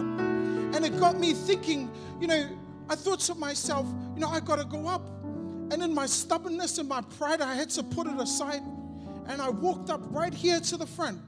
And 0.75 0.85
it 0.85 0.99
got 0.99 1.19
me 1.19 1.33
thinking, 1.33 1.89
you 2.19 2.27
know, 2.27 2.49
I 2.89 2.95
thought 2.95 3.19
to 3.21 3.35
myself, 3.35 3.87
you 4.15 4.19
know, 4.19 4.29
I 4.29 4.39
got 4.39 4.57
to 4.57 4.65
go 4.65 4.87
up. 4.87 5.07
And 5.71 5.83
in 5.83 5.93
my 5.93 6.07
stubbornness 6.07 6.79
and 6.79 6.89
my 6.89 7.01
pride, 7.01 7.41
I 7.41 7.53
had 7.53 7.69
to 7.71 7.83
put 7.83 8.07
it 8.07 8.19
aside. 8.19 8.61
And 9.27 9.41
I 9.41 9.49
walked 9.49 9.89
up 9.89 10.01
right 10.09 10.33
here 10.33 10.59
to 10.59 10.77
the 10.77 10.87
front. 10.87 11.21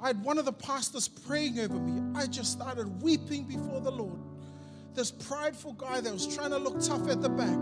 I 0.00 0.08
had 0.08 0.22
one 0.22 0.38
of 0.38 0.44
the 0.44 0.52
pastors 0.52 1.08
praying 1.08 1.58
over 1.58 1.74
me. 1.74 2.02
I 2.14 2.26
just 2.26 2.52
started 2.52 3.02
weeping 3.02 3.44
before 3.44 3.80
the 3.80 3.90
Lord 3.90 4.18
this 4.98 5.12
prideful 5.12 5.74
guy 5.74 6.00
that 6.00 6.12
was 6.12 6.26
trying 6.26 6.50
to 6.50 6.58
look 6.58 6.80
tough 6.80 7.08
at 7.08 7.22
the 7.22 7.28
back. 7.28 7.56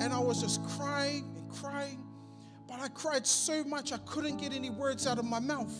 And 0.00 0.14
I 0.14 0.18
was 0.18 0.40
just 0.40 0.64
crying 0.64 1.30
and 1.36 1.48
crying. 1.50 2.02
But 2.66 2.80
I 2.80 2.88
cried 2.88 3.26
so 3.26 3.62
much 3.64 3.92
I 3.92 3.98
couldn't 3.98 4.38
get 4.38 4.54
any 4.54 4.70
words 4.70 5.06
out 5.06 5.18
of 5.18 5.26
my 5.26 5.40
mouth. 5.40 5.74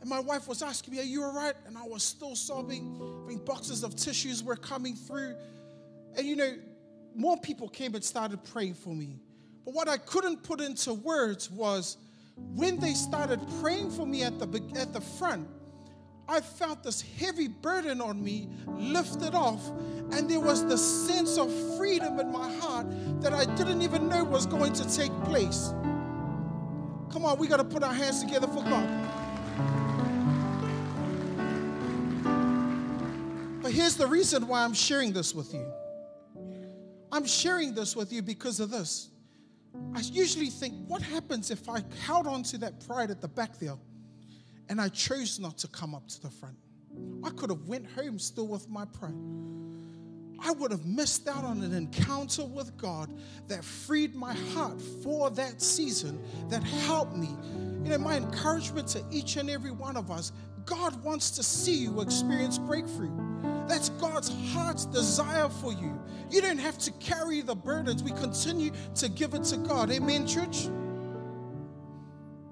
And 0.00 0.08
my 0.08 0.20
wife 0.20 0.46
was 0.46 0.62
asking 0.62 0.94
me, 0.94 1.00
Are 1.00 1.04
you 1.04 1.24
all 1.24 1.34
right? 1.34 1.54
And 1.66 1.76
I 1.76 1.82
was 1.82 2.04
still 2.04 2.36
sobbing. 2.36 2.96
I 3.24 3.28
mean, 3.28 3.44
boxes 3.44 3.82
of 3.82 3.96
tissues 3.96 4.44
were 4.44 4.54
coming 4.54 4.94
through. 4.94 5.34
And 6.16 6.26
you 6.26 6.36
know, 6.36 6.54
more 7.14 7.36
people 7.38 7.68
came 7.68 7.94
and 7.94 8.04
started 8.04 8.42
praying 8.44 8.74
for 8.74 8.94
me. 8.94 9.18
But 9.64 9.74
what 9.74 9.88
I 9.88 9.96
couldn't 9.96 10.42
put 10.42 10.60
into 10.60 10.94
words 10.94 11.50
was 11.50 11.98
when 12.54 12.78
they 12.78 12.94
started 12.94 13.40
praying 13.60 13.90
for 13.90 14.06
me 14.06 14.22
at 14.22 14.38
the, 14.38 14.62
at 14.76 14.92
the 14.92 15.00
front, 15.00 15.48
I 16.28 16.40
felt 16.40 16.82
this 16.82 17.00
heavy 17.00 17.48
burden 17.48 18.00
on 18.00 18.22
me 18.22 18.48
lifted 18.66 19.34
off, 19.34 19.66
and 20.12 20.28
there 20.28 20.40
was 20.40 20.66
this 20.66 21.08
sense 21.08 21.38
of 21.38 21.50
freedom 21.78 22.20
in 22.20 22.30
my 22.30 22.52
heart 22.58 22.86
that 23.22 23.32
I 23.32 23.46
didn't 23.56 23.80
even 23.80 24.08
know 24.08 24.24
was 24.24 24.44
going 24.44 24.74
to 24.74 24.96
take 24.96 25.12
place. 25.24 25.72
Come 27.10 27.24
on, 27.24 27.38
we 27.38 27.48
got 27.48 27.56
to 27.56 27.64
put 27.64 27.82
our 27.82 27.94
hands 27.94 28.22
together 28.22 28.46
for 28.46 28.62
God. 28.62 28.88
But 33.62 33.72
here's 33.72 33.96
the 33.96 34.06
reason 34.06 34.46
why 34.46 34.64
I'm 34.64 34.74
sharing 34.74 35.12
this 35.12 35.34
with 35.34 35.54
you. 35.54 35.66
I'm 37.10 37.26
sharing 37.26 37.74
this 37.74 37.96
with 37.96 38.12
you 38.12 38.22
because 38.22 38.60
of 38.60 38.70
this. 38.70 39.10
I 39.94 40.00
usually 40.00 40.50
think, 40.50 40.74
what 40.86 41.02
happens 41.02 41.50
if 41.50 41.68
I 41.68 41.82
held 42.04 42.26
on 42.26 42.42
to 42.44 42.58
that 42.58 42.86
pride 42.86 43.10
at 43.10 43.20
the 43.20 43.28
back 43.28 43.58
there 43.58 43.76
and 44.68 44.80
I 44.80 44.88
chose 44.88 45.38
not 45.38 45.58
to 45.58 45.68
come 45.68 45.94
up 45.94 46.08
to 46.08 46.22
the 46.22 46.30
front? 46.30 46.56
I 47.22 47.30
could 47.30 47.50
have 47.50 47.66
went 47.66 47.86
home 47.90 48.18
still 48.18 48.46
with 48.46 48.68
my 48.68 48.84
pride. 48.84 49.14
I 50.40 50.52
would 50.52 50.70
have 50.70 50.86
missed 50.86 51.26
out 51.28 51.44
on 51.44 51.62
an 51.62 51.74
encounter 51.74 52.44
with 52.44 52.76
God 52.76 53.10
that 53.48 53.64
freed 53.64 54.14
my 54.14 54.34
heart 54.34 54.80
for 55.02 55.30
that 55.30 55.60
season, 55.60 56.20
that 56.48 56.62
helped 56.62 57.16
me. 57.16 57.30
You 57.82 57.90
know, 57.90 57.98
my 57.98 58.16
encouragement 58.16 58.88
to 58.88 59.04
each 59.10 59.36
and 59.36 59.50
every 59.50 59.72
one 59.72 59.96
of 59.96 60.10
us 60.10 60.32
God 60.68 61.02
wants 61.02 61.30
to 61.30 61.42
see 61.42 61.74
you 61.74 62.02
experience 62.02 62.58
breakthrough. 62.58 63.10
That's 63.68 63.90
God's 63.90 64.32
heart's 64.52 64.86
desire 64.86 65.48
for 65.48 65.72
you. 65.72 66.00
You 66.30 66.40
don't 66.40 66.58
have 66.58 66.78
to 66.78 66.90
carry 66.92 67.42
the 67.42 67.54
burdens. 67.54 68.02
We 68.02 68.12
continue 68.12 68.70
to 68.96 69.08
give 69.08 69.34
it 69.34 69.44
to 69.44 69.58
God. 69.58 69.90
Amen, 69.90 70.26
church? 70.26 70.68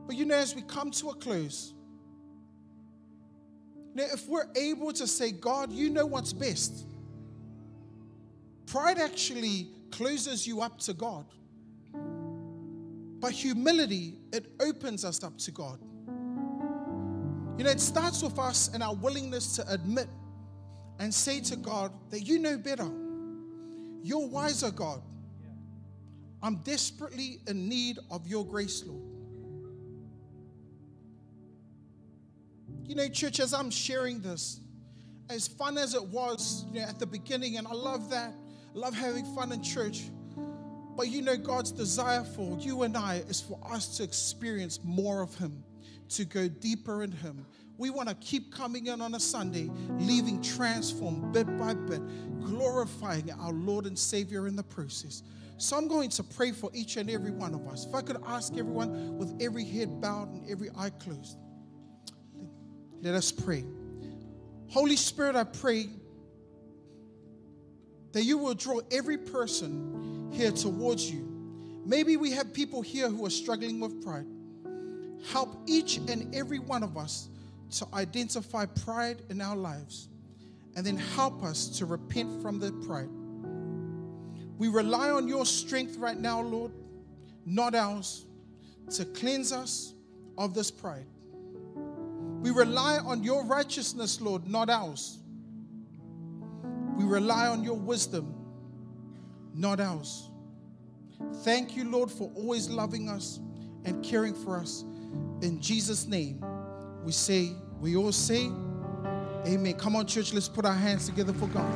But 0.06 0.16
you 0.16 0.24
know, 0.24 0.36
as 0.36 0.54
we 0.54 0.62
come 0.62 0.90
to 0.92 1.08
a 1.10 1.14
close, 1.14 1.74
now 3.94 4.04
if 4.12 4.28
we're 4.28 4.46
able 4.54 4.92
to 4.92 5.06
say, 5.06 5.32
God, 5.32 5.72
you 5.72 5.90
know 5.90 6.06
what's 6.06 6.32
best, 6.32 6.86
pride 8.66 8.98
actually 8.98 9.68
closes 9.90 10.46
you 10.46 10.60
up 10.60 10.78
to 10.80 10.92
God. 10.92 11.26
But 13.18 13.32
humility, 13.32 14.18
it 14.32 14.46
opens 14.60 15.04
us 15.04 15.24
up 15.24 15.38
to 15.38 15.50
God. 15.50 15.80
You 17.58 17.64
know, 17.64 17.70
it 17.70 17.80
starts 17.80 18.22
with 18.22 18.38
us 18.38 18.70
and 18.74 18.82
our 18.82 18.94
willingness 18.94 19.56
to 19.56 19.72
admit 19.72 20.08
and 20.98 21.12
say 21.12 21.40
to 21.40 21.56
God 21.56 21.92
that 22.10 22.22
you 22.22 22.38
know 22.38 22.56
better. 22.56 22.88
You're 24.02 24.26
wiser, 24.26 24.70
God. 24.70 25.02
I'm 26.42 26.56
desperately 26.56 27.40
in 27.46 27.68
need 27.68 27.98
of 28.10 28.26
your 28.26 28.44
grace, 28.46 28.84
Lord. 28.86 29.02
You 32.84 32.94
know, 32.94 33.08
church, 33.08 33.40
as 33.40 33.52
I'm 33.52 33.70
sharing 33.70 34.20
this, 34.20 34.60
as 35.28 35.48
fun 35.48 35.76
as 35.76 35.94
it 35.94 36.04
was 36.04 36.64
you 36.72 36.80
know, 36.80 36.86
at 36.86 36.98
the 36.98 37.06
beginning, 37.06 37.56
and 37.56 37.66
I 37.66 37.72
love 37.72 38.10
that, 38.10 38.32
love 38.74 38.94
having 38.94 39.24
fun 39.34 39.50
in 39.50 39.62
church. 39.62 40.04
But 40.96 41.08
you 41.08 41.20
know, 41.20 41.36
God's 41.36 41.72
desire 41.72 42.24
for 42.24 42.56
you 42.58 42.84
and 42.84 42.96
I 42.96 43.16
is 43.28 43.40
for 43.40 43.58
us 43.70 43.96
to 43.96 44.04
experience 44.04 44.78
more 44.84 45.20
of 45.20 45.34
Him 45.36 45.64
to 46.10 46.24
go 46.24 46.48
deeper 46.48 47.02
in 47.02 47.12
Him. 47.12 47.44
We 47.78 47.90
want 47.90 48.08
to 48.08 48.14
keep 48.16 48.54
coming 48.54 48.86
in 48.86 49.00
on 49.00 49.14
a 49.14 49.20
Sunday, 49.20 49.70
leaving 49.98 50.40
transformed 50.42 51.32
bit 51.32 51.46
by 51.58 51.74
bit, 51.74 52.00
glorifying 52.40 53.30
our 53.32 53.52
Lord 53.52 53.86
and 53.86 53.98
Savior 53.98 54.46
in 54.46 54.56
the 54.56 54.62
process. 54.62 55.22
So 55.58 55.76
I'm 55.76 55.88
going 55.88 56.10
to 56.10 56.22
pray 56.22 56.52
for 56.52 56.70
each 56.74 56.96
and 56.96 57.10
every 57.10 57.30
one 57.30 57.54
of 57.54 57.66
us. 57.68 57.86
If 57.86 57.94
I 57.94 58.02
could 58.02 58.18
ask 58.26 58.52
everyone 58.52 59.16
with 59.16 59.40
every 59.40 59.64
head 59.64 60.00
bowed 60.00 60.28
and 60.28 60.50
every 60.50 60.70
eye 60.76 60.90
closed, 60.90 61.38
let 63.02 63.14
us 63.14 63.30
pray. 63.32 63.64
Holy 64.68 64.96
Spirit, 64.96 65.36
I 65.36 65.44
pray 65.44 65.88
that 68.12 68.22
you 68.24 68.38
will 68.38 68.54
draw 68.54 68.80
every 68.90 69.18
person 69.18 70.30
here 70.32 70.50
towards 70.50 71.10
you. 71.10 71.22
Maybe 71.84 72.16
we 72.16 72.30
have 72.32 72.52
people 72.52 72.82
here 72.82 73.08
who 73.08 73.24
are 73.26 73.30
struggling 73.30 73.80
with 73.80 74.04
pride. 74.04 74.26
Help 75.32 75.56
each 75.66 75.96
and 75.96 76.34
every 76.34 76.58
one 76.58 76.82
of 76.82 76.96
us 76.96 77.28
to 77.78 77.86
identify 77.94 78.66
pride 78.66 79.22
in 79.28 79.40
our 79.40 79.56
lives 79.56 80.08
and 80.76 80.84
then 80.84 80.96
help 80.96 81.42
us 81.42 81.68
to 81.78 81.86
repent 81.86 82.42
from 82.42 82.60
the 82.60 82.70
pride. 82.86 83.08
We 84.58 84.68
rely 84.68 85.10
on 85.10 85.26
your 85.26 85.44
strength 85.44 85.96
right 85.96 86.18
now, 86.18 86.40
Lord, 86.40 86.72
not 87.44 87.74
ours, 87.74 88.26
to 88.90 89.04
cleanse 89.04 89.52
us 89.52 89.94
of 90.38 90.54
this 90.54 90.70
pride. 90.70 91.06
We 92.40 92.50
rely 92.50 92.98
on 92.98 93.24
your 93.24 93.44
righteousness, 93.44 94.20
Lord, 94.20 94.46
not 94.46 94.70
ours. 94.70 95.18
We 96.96 97.04
rely 97.04 97.48
on 97.48 97.64
your 97.64 97.74
wisdom, 97.74 98.34
not 99.54 99.80
ours. 99.80 100.30
Thank 101.42 101.76
you, 101.76 101.90
Lord, 101.90 102.10
for 102.10 102.30
always 102.34 102.68
loving 102.68 103.08
us 103.08 103.40
and 103.84 104.04
caring 104.04 104.34
for 104.34 104.58
us. 104.58 104.84
In 105.42 105.60
Jesus' 105.60 106.06
name, 106.06 106.44
we 107.04 107.12
say, 107.12 107.52
we 107.80 107.96
all 107.96 108.12
say, 108.12 108.50
Amen. 109.46 109.74
Come 109.74 109.94
on, 109.94 110.06
church, 110.06 110.32
let's 110.32 110.48
put 110.48 110.64
our 110.64 110.74
hands 110.74 111.06
together 111.06 111.32
for 111.32 111.46
God. 111.46 111.72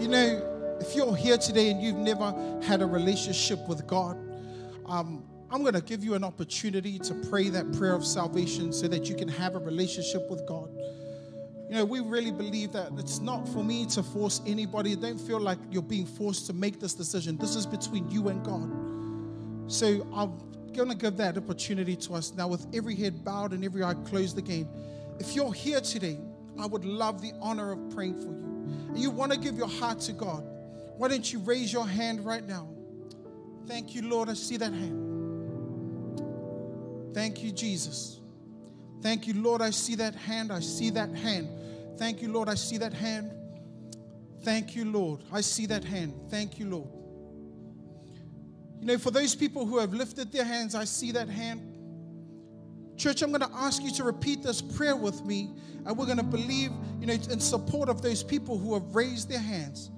You 0.00 0.08
know, 0.08 0.76
if 0.80 0.96
you're 0.96 1.14
here 1.14 1.38
today 1.38 1.70
and 1.70 1.80
you've 1.80 1.96
never 1.96 2.34
had 2.64 2.82
a 2.82 2.86
relationship 2.86 3.60
with 3.68 3.86
God, 3.86 4.16
um, 4.86 5.22
I'm 5.50 5.62
going 5.62 5.74
to 5.74 5.80
give 5.80 6.02
you 6.02 6.14
an 6.14 6.24
opportunity 6.24 6.98
to 6.98 7.14
pray 7.30 7.48
that 7.50 7.72
prayer 7.74 7.94
of 7.94 8.04
salvation 8.04 8.72
so 8.72 8.88
that 8.88 9.08
you 9.08 9.14
can 9.14 9.28
have 9.28 9.54
a 9.54 9.58
relationship 9.60 10.28
with 10.28 10.44
God. 10.46 10.68
You 11.68 11.76
know, 11.76 11.84
we 11.84 12.00
really 12.00 12.32
believe 12.32 12.72
that 12.72 12.90
it's 12.98 13.20
not 13.20 13.48
for 13.48 13.62
me 13.62 13.86
to 13.86 14.02
force 14.02 14.40
anybody. 14.46 14.96
Don't 14.96 15.20
feel 15.20 15.38
like 15.38 15.58
you're 15.70 15.82
being 15.82 16.06
forced 16.06 16.46
to 16.46 16.52
make 16.52 16.80
this 16.80 16.94
decision. 16.94 17.36
This 17.36 17.54
is 17.54 17.66
between 17.66 18.10
you 18.10 18.28
and 18.28 18.42
God. 18.44 18.87
So 19.68 20.06
I'm 20.14 20.38
going 20.72 20.88
to 20.88 20.96
give 20.96 21.16
that 21.18 21.36
opportunity 21.36 21.94
to 21.96 22.14
us 22.14 22.32
now 22.34 22.48
with 22.48 22.66
every 22.74 22.96
head 22.96 23.24
bowed 23.24 23.52
and 23.52 23.64
every 23.64 23.84
eye 23.84 23.94
closed 23.94 24.38
again. 24.38 24.68
If 25.18 25.36
you're 25.36 25.52
here 25.52 25.80
today, 25.80 26.18
I 26.58 26.66
would 26.66 26.84
love 26.84 27.20
the 27.20 27.32
honor 27.40 27.72
of 27.72 27.90
praying 27.94 28.18
for 28.18 28.32
you. 28.32 28.44
And 28.88 28.98
you 28.98 29.10
want 29.10 29.32
to 29.32 29.38
give 29.38 29.56
your 29.56 29.68
heart 29.68 30.00
to 30.00 30.12
God. 30.12 30.44
Why 30.96 31.08
don't 31.08 31.32
you 31.32 31.38
raise 31.40 31.72
your 31.72 31.86
hand 31.86 32.24
right 32.24 32.44
now? 32.46 32.68
Thank 33.66 33.94
you, 33.94 34.08
Lord. 34.08 34.28
I 34.28 34.34
see 34.34 34.56
that 34.56 34.72
hand. 34.72 35.04
Thank 37.14 37.42
you, 37.42 37.52
Jesus. 37.52 38.20
Thank 39.02 39.26
you, 39.26 39.34
Lord. 39.34 39.60
I 39.62 39.70
see 39.70 39.94
that 39.96 40.14
hand. 40.14 40.50
I 40.50 40.60
see 40.60 40.90
that 40.90 41.14
hand. 41.14 41.48
Thank 41.98 42.22
you, 42.22 42.32
Lord. 42.32 42.48
I 42.48 42.54
see 42.54 42.78
that 42.78 42.92
hand. 42.92 43.32
Thank 44.42 44.74
you, 44.74 44.84
Lord. 44.86 45.20
I 45.32 45.40
see 45.40 45.66
that 45.66 45.84
hand. 45.84 46.14
Thank 46.30 46.58
you, 46.58 46.68
Lord. 46.70 46.88
You 48.80 48.86
know, 48.86 48.98
for 48.98 49.10
those 49.10 49.34
people 49.34 49.66
who 49.66 49.78
have 49.78 49.92
lifted 49.92 50.32
their 50.32 50.44
hands, 50.44 50.74
I 50.74 50.84
see 50.84 51.12
that 51.12 51.28
hand. 51.28 51.74
Church, 52.96 53.22
I'm 53.22 53.30
going 53.30 53.42
to 53.42 53.56
ask 53.56 53.82
you 53.82 53.92
to 53.92 54.04
repeat 54.04 54.42
this 54.42 54.60
prayer 54.60 54.96
with 54.96 55.24
me, 55.24 55.50
and 55.86 55.96
we're 55.96 56.06
going 56.06 56.18
to 56.18 56.24
believe, 56.24 56.70
you 57.00 57.06
know, 57.06 57.12
in 57.12 57.40
support 57.40 57.88
of 57.88 58.02
those 58.02 58.22
people 58.22 58.58
who 58.58 58.74
have 58.74 58.94
raised 58.94 59.28
their 59.28 59.38
hands. 59.38 59.90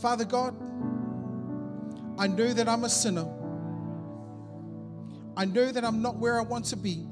Father 0.00 0.24
God, 0.24 0.54
I 2.18 2.26
know 2.26 2.52
that 2.52 2.68
I'm 2.68 2.84
a 2.84 2.88
sinner. 2.88 3.26
I 5.36 5.44
know 5.44 5.70
that 5.70 5.84
I'm 5.84 6.00
not 6.00 6.16
where 6.16 6.38
I 6.38 6.42
want 6.42 6.64
to 6.66 6.76
be. 6.76 7.06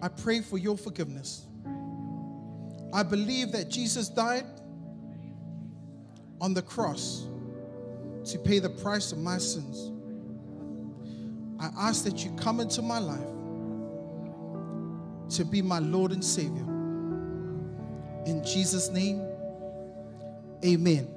I 0.00 0.08
pray 0.08 0.40
for 0.40 0.58
your 0.58 0.76
forgiveness. 0.76 1.46
I 2.92 3.02
believe 3.02 3.52
that 3.52 3.68
Jesus 3.68 4.08
died 4.08 4.46
on 6.40 6.54
the 6.54 6.62
cross 6.62 7.26
to 8.28 8.38
pay 8.38 8.58
the 8.58 8.68
price 8.68 9.12
of 9.12 9.18
my 9.18 9.38
sins. 9.38 9.90
I 11.60 11.70
ask 11.88 12.04
that 12.04 12.24
you 12.24 12.30
come 12.32 12.60
into 12.60 12.82
my 12.82 12.98
life 12.98 13.18
to 15.36 15.44
be 15.44 15.62
my 15.62 15.78
Lord 15.78 16.12
and 16.12 16.24
Savior. 16.24 16.64
In 18.26 18.44
Jesus' 18.44 18.90
name, 18.90 19.26
amen. 20.64 21.08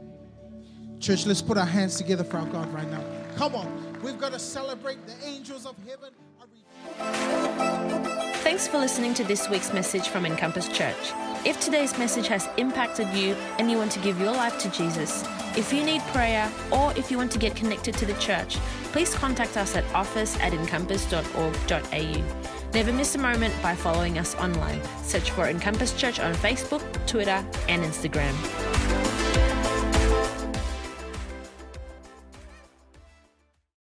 Church, 1.00 1.26
let's 1.26 1.42
put 1.42 1.58
our 1.58 1.66
hands 1.66 1.98
together 1.98 2.24
for 2.24 2.38
our 2.38 2.46
God 2.48 2.74
right 2.74 2.90
now. 2.90 3.04
Come 3.36 3.56
on, 3.56 4.00
we've 4.02 4.20
got 4.20 4.32
to 4.32 4.40
celebrate 4.40 5.06
the 5.06 5.16
angels 5.26 5.66
of 5.66 5.76
heaven. 5.88 6.14
Thanks 8.44 8.68
for 8.68 8.78
listening 8.78 9.14
to 9.16 9.24
this 9.24 9.50
week's 9.50 9.74
message 9.74 10.08
from 10.08 10.26
Encompass 10.26 10.68
Church. 10.70 11.14
If 11.44 11.60
today's 11.60 11.98
message 11.98 12.28
has 12.28 12.48
impacted 12.58 13.10
you 13.16 13.34
and 13.58 13.72
you 13.72 13.78
want 13.78 13.92
to 13.94 14.00
give 14.00 14.20
your 14.20 14.32
life 14.32 14.60
to 14.60 14.70
Jesus, 14.70 15.24
if 15.58 15.74
you 15.74 15.84
need 15.84 16.02
prayer 16.14 16.52
or 16.72 16.94
if 16.96 17.10
you 17.10 17.18
want 17.18 17.32
to 17.32 17.40
get 17.40 17.56
connected 17.56 17.96
to 17.98 18.06
the 18.06 18.14
church, 18.16 18.58
please 18.92 19.16
contact 19.16 19.58
us 19.58 19.76
at 19.76 19.84
office 19.96 20.38
at 20.40 20.54
encompass.org.au. 20.54 22.24
Never 22.76 22.94
miss 22.94 23.16
a 23.16 23.18
moment 23.18 23.56
by 23.64 23.74
following 23.74 24.20
us 24.20 24.36
online. 24.36 24.82
Search 25.04 25.32
for 25.32 25.48
Encompass 25.48 25.94
Church 25.94 26.20
on 26.20 26.36
Facebook, 26.36 26.84
Twitter, 27.08 27.44
and 27.68 27.84
Instagram. 27.84 28.81